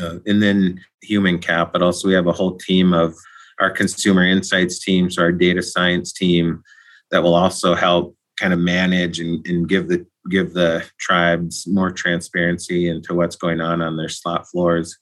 Uh, 0.00 0.18
and 0.26 0.42
then 0.42 0.80
human 1.02 1.38
capital. 1.38 1.92
So 1.92 2.08
we 2.08 2.14
have 2.14 2.26
a 2.26 2.32
whole 2.32 2.56
team 2.56 2.92
of 2.92 3.14
our 3.60 3.70
consumer 3.70 4.24
insights 4.24 4.82
team, 4.82 5.10
so 5.10 5.22
our 5.22 5.32
data 5.32 5.62
science 5.62 6.12
team 6.12 6.62
that 7.10 7.22
will 7.22 7.34
also 7.34 7.74
help 7.74 8.16
kind 8.38 8.52
of 8.52 8.58
manage 8.58 9.20
and, 9.20 9.46
and 9.46 9.68
give 9.68 9.88
the 9.88 10.06
give 10.30 10.54
the 10.54 10.84
tribes 10.98 11.66
more 11.66 11.90
transparency 11.90 12.88
into 12.88 13.14
what's 13.14 13.36
going 13.36 13.60
on 13.60 13.82
on 13.82 13.96
their 13.96 14.08
slot 14.08 14.48
floors 14.48 14.96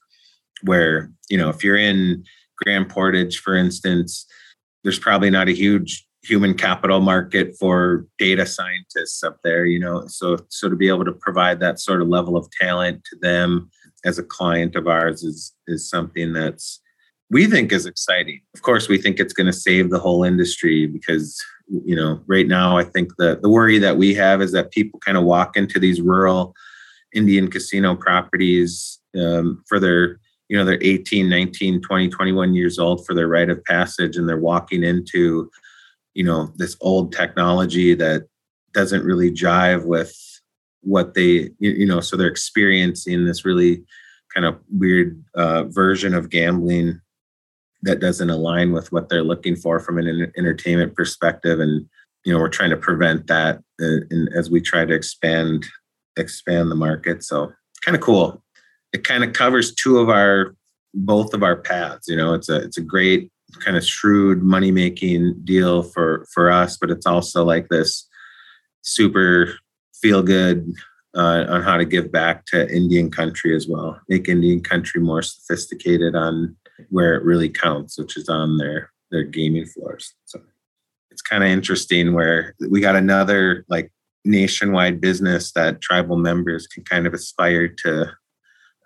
where 0.63 1.09
you 1.29 1.37
know 1.37 1.49
if 1.49 1.63
you're 1.63 1.77
in 1.77 2.23
grand 2.57 2.89
portage 2.89 3.39
for 3.39 3.55
instance 3.55 4.27
there's 4.83 4.99
probably 4.99 5.29
not 5.29 5.47
a 5.47 5.53
huge 5.53 6.05
human 6.23 6.53
capital 6.53 7.01
market 7.01 7.55
for 7.59 8.07
data 8.17 8.45
scientists 8.45 9.23
up 9.23 9.37
there, 9.43 9.65
you 9.65 9.79
know. 9.79 10.07
So 10.07 10.37
so 10.49 10.69
to 10.69 10.75
be 10.75 10.87
able 10.87 11.05
to 11.05 11.11
provide 11.11 11.59
that 11.59 11.79
sort 11.79 12.01
of 12.01 12.07
level 12.07 12.37
of 12.37 12.49
talent 12.59 13.03
to 13.05 13.17
them 13.21 13.69
as 14.05 14.17
a 14.17 14.23
client 14.23 14.75
of 14.75 14.87
ours 14.87 15.23
is 15.23 15.53
is 15.67 15.89
something 15.89 16.33
that's 16.33 16.79
we 17.33 17.47
think 17.47 17.71
is 17.71 17.87
exciting. 17.87 18.39
Of 18.53 18.61
course, 18.61 18.87
we 18.87 18.99
think 18.99 19.19
it's 19.19 19.33
going 19.33 19.47
to 19.47 19.53
save 19.53 19.89
the 19.89 19.99
whole 19.99 20.23
industry 20.23 20.85
because 20.85 21.43
you 21.67 21.95
know 21.95 22.21
right 22.27 22.47
now 22.47 22.77
I 22.77 22.83
think 22.83 23.13
the 23.17 23.39
the 23.41 23.49
worry 23.49 23.79
that 23.79 23.97
we 23.97 24.13
have 24.13 24.41
is 24.41 24.51
that 24.51 24.71
people 24.71 24.99
kind 24.99 25.17
of 25.17 25.23
walk 25.23 25.57
into 25.57 25.79
these 25.79 25.99
rural 25.99 26.53
Indian 27.13 27.49
casino 27.49 27.95
properties 27.95 28.99
um, 29.19 29.63
for 29.67 29.79
their 29.79 30.19
you 30.49 30.57
know 30.57 30.63
they're 30.63 30.77
18 30.81 31.27
19 31.27 31.81
20 31.81 32.09
21 32.09 32.53
years 32.53 32.77
old 32.77 33.05
for 33.05 33.15
their 33.15 33.27
rite 33.27 33.49
of 33.49 33.63
passage 33.63 34.15
and 34.17 34.29
they're 34.29 34.37
walking 34.37 34.83
into 34.83 35.49
you 36.13 36.23
know 36.23 36.51
this 36.57 36.77
old 36.81 37.11
technology 37.11 37.95
that 37.95 38.27
doesn't 38.73 39.03
really 39.03 39.31
jive 39.31 39.85
with 39.85 40.15
what 40.81 41.13
they 41.13 41.49
you 41.59 41.85
know 41.85 41.99
so 41.99 42.15
they're 42.15 42.27
experiencing 42.27 43.25
this 43.25 43.45
really 43.45 43.83
kind 44.33 44.45
of 44.45 44.59
weird 44.69 45.23
uh, 45.35 45.63
version 45.65 46.13
of 46.13 46.29
gambling 46.29 46.99
that 47.83 47.99
doesn't 47.99 48.29
align 48.29 48.71
with 48.71 48.91
what 48.91 49.09
they're 49.09 49.23
looking 49.23 49.55
for 49.55 49.79
from 49.79 49.97
an 49.97 50.31
entertainment 50.37 50.95
perspective. 50.95 51.59
And 51.59 51.87
you 52.25 52.33
know 52.33 52.39
we're 52.39 52.49
trying 52.49 52.69
to 52.71 52.77
prevent 52.77 53.27
that 53.27 53.59
uh, 53.81 54.37
as 54.37 54.49
we 54.49 54.61
try 54.61 54.85
to 54.85 54.93
expand 54.93 55.65
expand 56.17 56.71
the 56.71 56.75
market. 56.75 57.23
So 57.23 57.51
kind 57.83 57.95
of 57.95 58.01
cool. 58.01 58.43
It 58.93 59.03
kind 59.03 59.23
of 59.23 59.33
covers 59.33 59.73
two 59.73 59.99
of 59.99 60.09
our 60.09 60.55
both 60.93 61.33
of 61.33 61.43
our 61.43 61.55
paths 61.55 62.07
you 62.07 62.15
know? 62.15 62.33
It's 62.33 62.49
a 62.49 62.57
it's 62.57 62.77
a 62.77 62.81
great 62.81 63.31
kind 63.59 63.77
of 63.77 63.85
shrewd 63.85 64.41
money 64.41 64.71
making 64.71 65.35
deal 65.43 65.83
for 65.83 66.27
for 66.33 66.51
us 66.51 66.77
but 66.77 66.89
it's 66.89 67.05
also 67.05 67.43
like 67.43 67.69
this 67.69 68.07
super 68.81 69.53
feel 70.01 70.23
good 70.23 70.71
uh, 71.15 71.45
on 71.47 71.61
how 71.61 71.77
to 71.77 71.85
give 71.85 72.11
back 72.11 72.45
to 72.47 72.69
indian 72.73 73.11
country 73.11 73.55
as 73.55 73.67
well. 73.67 73.99
Make 74.07 74.29
indian 74.29 74.61
country 74.61 75.01
more 75.01 75.21
sophisticated 75.21 76.15
on 76.15 76.55
where 76.89 77.15
it 77.15 77.23
really 77.23 77.49
counts 77.49 77.97
which 77.97 78.17
is 78.17 78.29
on 78.29 78.57
their 78.57 78.91
their 79.11 79.23
gaming 79.23 79.65
floors 79.65 80.13
so 80.25 80.39
it's 81.11 81.21
kind 81.21 81.43
of 81.43 81.49
interesting 81.49 82.13
where 82.13 82.55
we 82.69 82.81
got 82.81 82.95
another 82.95 83.65
like 83.69 83.91
nationwide 84.25 84.99
business 85.01 85.51
that 85.51 85.81
tribal 85.81 86.17
members 86.17 86.65
can 86.67 86.83
kind 86.83 87.05
of 87.05 87.13
aspire 87.13 87.67
to 87.67 88.09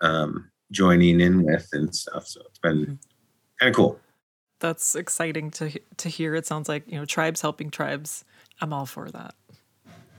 um, 0.00 0.50
joining 0.72 1.20
in 1.20 1.42
with 1.42 1.68
and 1.72 1.94
stuff 1.94 2.26
so 2.26 2.40
it's 2.48 2.58
been 2.58 2.78
mm-hmm. 2.78 2.94
kind 3.58 3.70
of 3.70 3.74
cool 3.74 4.00
that's 4.60 4.94
exciting 4.94 5.50
to 5.52 5.72
to 5.98 6.08
hear. 6.08 6.34
It 6.34 6.46
sounds 6.46 6.68
like 6.68 6.84
you 6.86 6.98
know 6.98 7.04
tribes 7.04 7.40
helping 7.40 7.70
tribes. 7.70 8.24
I'm 8.60 8.72
all 8.72 8.86
for 8.86 9.10
that. 9.10 9.34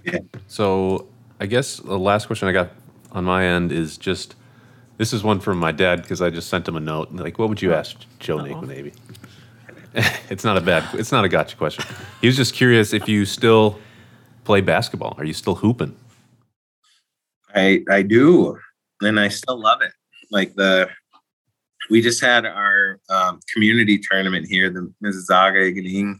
Yeah. 0.04 0.20
So 0.48 1.08
I 1.40 1.46
guess 1.46 1.78
the 1.78 2.00
last 2.00 2.28
question 2.28 2.48
I 2.48 2.52
got 2.52 2.72
on 3.12 3.26
my 3.26 3.46
end 3.46 3.72
is 3.72 3.98
just 3.98 4.36
this 5.00 5.14
is 5.14 5.24
one 5.24 5.40
from 5.40 5.58
my 5.58 5.72
dad 5.72 6.02
because 6.02 6.22
I 6.22 6.30
just 6.30 6.50
sent 6.50 6.68
him 6.68 6.76
a 6.76 6.80
note. 6.80 7.10
and 7.10 7.20
Like, 7.20 7.40
what 7.40 7.48
would 7.48 7.62
you 7.62 7.74
ask 7.74 7.96
Joe 8.20 8.38
Navy? 8.38 8.94
it's 10.30 10.44
not 10.44 10.58
a 10.58 10.62
bad. 10.62 10.84
It's 10.94 11.12
not 11.12 11.24
a 11.24 11.30
gotcha 11.30 11.56
question. 11.56 11.86
He 12.20 12.28
was 12.28 12.36
just 12.36 12.54
curious 12.54 12.94
if 12.94 13.08
you 13.08 13.26
still 13.26 13.80
play 14.44 14.60
basketball. 14.60 15.16
Are 15.18 15.24
you 15.24 15.34
still 15.34 15.56
hooping? 15.56 15.96
I 17.56 17.82
I 17.90 18.02
do, 18.02 18.60
and 19.02 19.20
I 19.20 19.30
still 19.30 19.60
love 19.60 19.82
it. 19.82 19.94
Like 20.32 20.54
the 20.56 20.90
we 21.90 22.02
just 22.02 22.22
had 22.22 22.46
our 22.46 23.00
um, 23.10 23.40
community 23.54 24.00
tournament 24.00 24.48
here, 24.48 24.70
the 24.70 24.94
Mississauga 25.04 25.74
Ikaning 25.74 26.20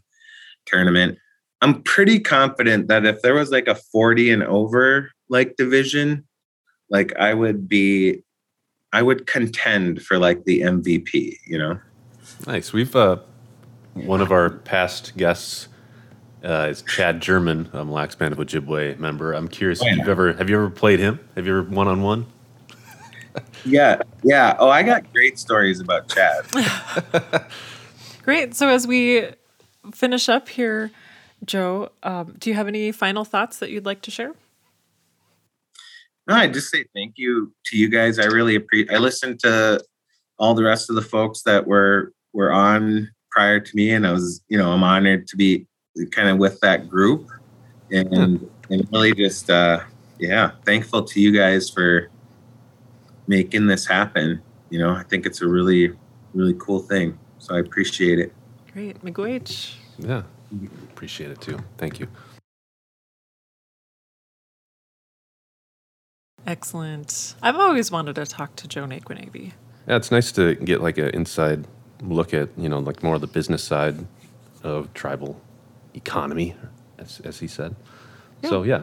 tournament. 0.64 1.18
I'm 1.60 1.82
pretty 1.82 2.18
confident 2.18 2.88
that 2.88 3.04
if 3.04 3.20
there 3.20 3.34
was 3.34 3.50
like 3.50 3.68
a 3.68 3.74
40 3.74 4.32
and 4.32 4.42
over 4.42 5.10
like 5.28 5.56
division, 5.56 6.26
like 6.88 7.14
I 7.16 7.34
would 7.34 7.68
be, 7.68 8.24
I 8.92 9.02
would 9.02 9.26
contend 9.26 10.02
for 10.02 10.18
like 10.18 10.44
the 10.44 10.62
MVP, 10.62 11.38
you 11.46 11.58
know? 11.58 11.78
Nice. 12.46 12.72
We've, 12.72 12.94
uh, 12.94 13.18
one 13.94 14.20
of 14.20 14.32
our 14.32 14.50
past 14.50 15.16
guests 15.16 15.68
uh, 16.42 16.68
is 16.70 16.82
Chad 16.82 17.20
Germann, 17.20 17.68
a 17.72 17.84
Mille 17.84 17.94
Lacs 17.94 18.14
Band 18.14 18.32
of 18.32 18.38
Ojibwe 18.38 18.98
member. 18.98 19.32
I'm 19.32 19.48
curious 19.48 19.82
oh, 19.82 19.86
yeah. 19.86 19.92
if 19.92 19.98
you've 19.98 20.08
ever, 20.08 20.32
have 20.32 20.48
you 20.48 20.56
ever 20.56 20.70
played 20.70 20.98
him? 20.98 21.20
Have 21.36 21.46
you 21.46 21.58
ever 21.58 21.62
one 21.70 21.88
on 21.88 22.02
one? 22.02 22.26
yeah, 23.64 24.00
yeah. 24.22 24.56
Oh, 24.58 24.68
I 24.68 24.82
got 24.82 25.12
great 25.12 25.38
stories 25.38 25.80
about 25.80 26.08
Chad. 26.08 26.46
great. 28.22 28.54
So 28.54 28.68
as 28.68 28.86
we 28.86 29.28
finish 29.92 30.28
up 30.28 30.48
here, 30.48 30.90
Joe, 31.44 31.90
um, 32.02 32.34
do 32.38 32.50
you 32.50 32.56
have 32.56 32.68
any 32.68 32.92
final 32.92 33.24
thoughts 33.24 33.58
that 33.58 33.70
you'd 33.70 33.86
like 33.86 34.02
to 34.02 34.10
share? 34.10 34.34
No, 36.26 36.34
I 36.34 36.46
just 36.48 36.70
say 36.70 36.84
thank 36.94 37.14
you 37.16 37.52
to 37.66 37.76
you 37.76 37.88
guys. 37.88 38.18
I 38.18 38.26
really 38.26 38.54
appreciate. 38.54 38.94
I 38.94 38.98
listened 38.98 39.40
to 39.40 39.82
all 40.38 40.54
the 40.54 40.64
rest 40.64 40.90
of 40.90 40.96
the 40.96 41.02
folks 41.02 41.42
that 41.42 41.66
were 41.66 42.12
were 42.32 42.52
on 42.52 43.10
prior 43.30 43.60
to 43.60 43.76
me, 43.76 43.90
and 43.90 44.06
I 44.06 44.12
was, 44.12 44.42
you 44.48 44.58
know, 44.58 44.72
I'm 44.72 44.84
honored 44.84 45.26
to 45.28 45.36
be 45.36 45.66
kind 46.10 46.28
of 46.28 46.38
with 46.38 46.60
that 46.60 46.88
group, 46.88 47.28
and 47.90 48.48
and 48.70 48.88
really 48.92 49.12
just, 49.14 49.50
uh, 49.50 49.80
yeah, 50.18 50.52
thankful 50.64 51.02
to 51.02 51.20
you 51.20 51.32
guys 51.32 51.68
for 51.68 52.08
making 53.26 53.66
this 53.66 53.86
happen. 53.86 54.40
You 54.70 54.78
know, 54.78 54.90
I 54.90 55.02
think 55.02 55.26
it's 55.26 55.42
a 55.42 55.48
really, 55.48 55.92
really 56.34 56.54
cool 56.58 56.80
thing. 56.80 57.18
So 57.38 57.56
I 57.56 57.58
appreciate 57.58 58.18
it. 58.18 58.32
Great. 58.72 59.02
Miigwech. 59.04 59.74
Yeah. 59.98 60.22
Appreciate 60.84 61.30
it 61.30 61.40
too. 61.40 61.58
Thank 61.78 61.98
you. 61.98 62.06
Excellent. 66.46 67.34
I've 67.42 67.56
always 67.56 67.90
wanted 67.90 68.16
to 68.16 68.26
talk 68.26 68.56
to 68.56 68.68
Joe 68.68 68.84
Nayquonabe. 68.84 69.52
Yeah, 69.86 69.96
it's 69.96 70.10
nice 70.10 70.32
to 70.32 70.54
get 70.56 70.80
like 70.82 70.98
an 70.98 71.10
inside 71.10 71.66
look 72.02 72.32
at, 72.32 72.48
you 72.56 72.68
know, 72.68 72.78
like 72.78 73.02
more 73.02 73.14
of 73.14 73.20
the 73.20 73.26
business 73.26 73.62
side 73.62 74.06
of 74.62 74.92
tribal 74.94 75.40
economy, 75.94 76.54
as, 76.98 77.20
as 77.20 77.40
he 77.40 77.46
said. 77.46 77.76
Yeah. 78.42 78.50
So, 78.50 78.62
yeah, 78.62 78.82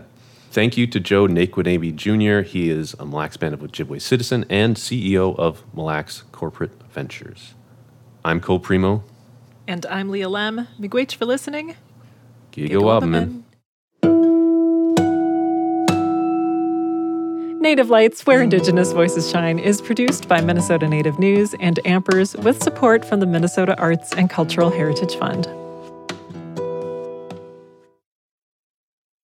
Thank 0.49 0.77
you 0.77 0.87
to 0.87 0.99
Joe 0.99 1.27
Nayquonabe 1.27 1.95
Jr. 1.95 2.47
He 2.47 2.69
is 2.69 2.95
a 2.99 3.05
Mille 3.05 3.19
Lacs 3.19 3.37
Band 3.37 3.53
of 3.53 3.59
Ojibwe 3.59 4.01
citizen 4.01 4.45
and 4.49 4.75
CEO 4.75 5.37
of 5.37 5.63
Mille 5.75 5.85
Lacs 5.85 6.23
Corporate 6.31 6.71
Ventures. 6.91 7.53
I'm 8.23 8.39
Cole 8.39 8.59
Premo. 8.59 9.03
And 9.67 9.85
I'm 9.87 10.09
Leah 10.09 10.29
Lemm. 10.29 10.67
Miigwech 10.79 11.13
for 11.15 11.25
listening. 11.25 11.75
Giga 12.53 13.43
Native 17.59 17.89
Lights, 17.89 18.25
where 18.25 18.41
Indigenous 18.41 18.91
voices 18.91 19.31
shine, 19.31 19.57
is 19.57 19.81
produced 19.81 20.27
by 20.27 20.41
Minnesota 20.41 20.87
Native 20.87 21.17
News 21.17 21.55
and 21.59 21.79
Ampers 21.85 22.41
with 22.43 22.61
support 22.61 23.03
from 23.03 23.19
the 23.19 23.25
Minnesota 23.25 23.75
Arts 23.79 24.13
and 24.13 24.29
Cultural 24.29 24.69
Heritage 24.69 25.15
Fund. 25.15 25.47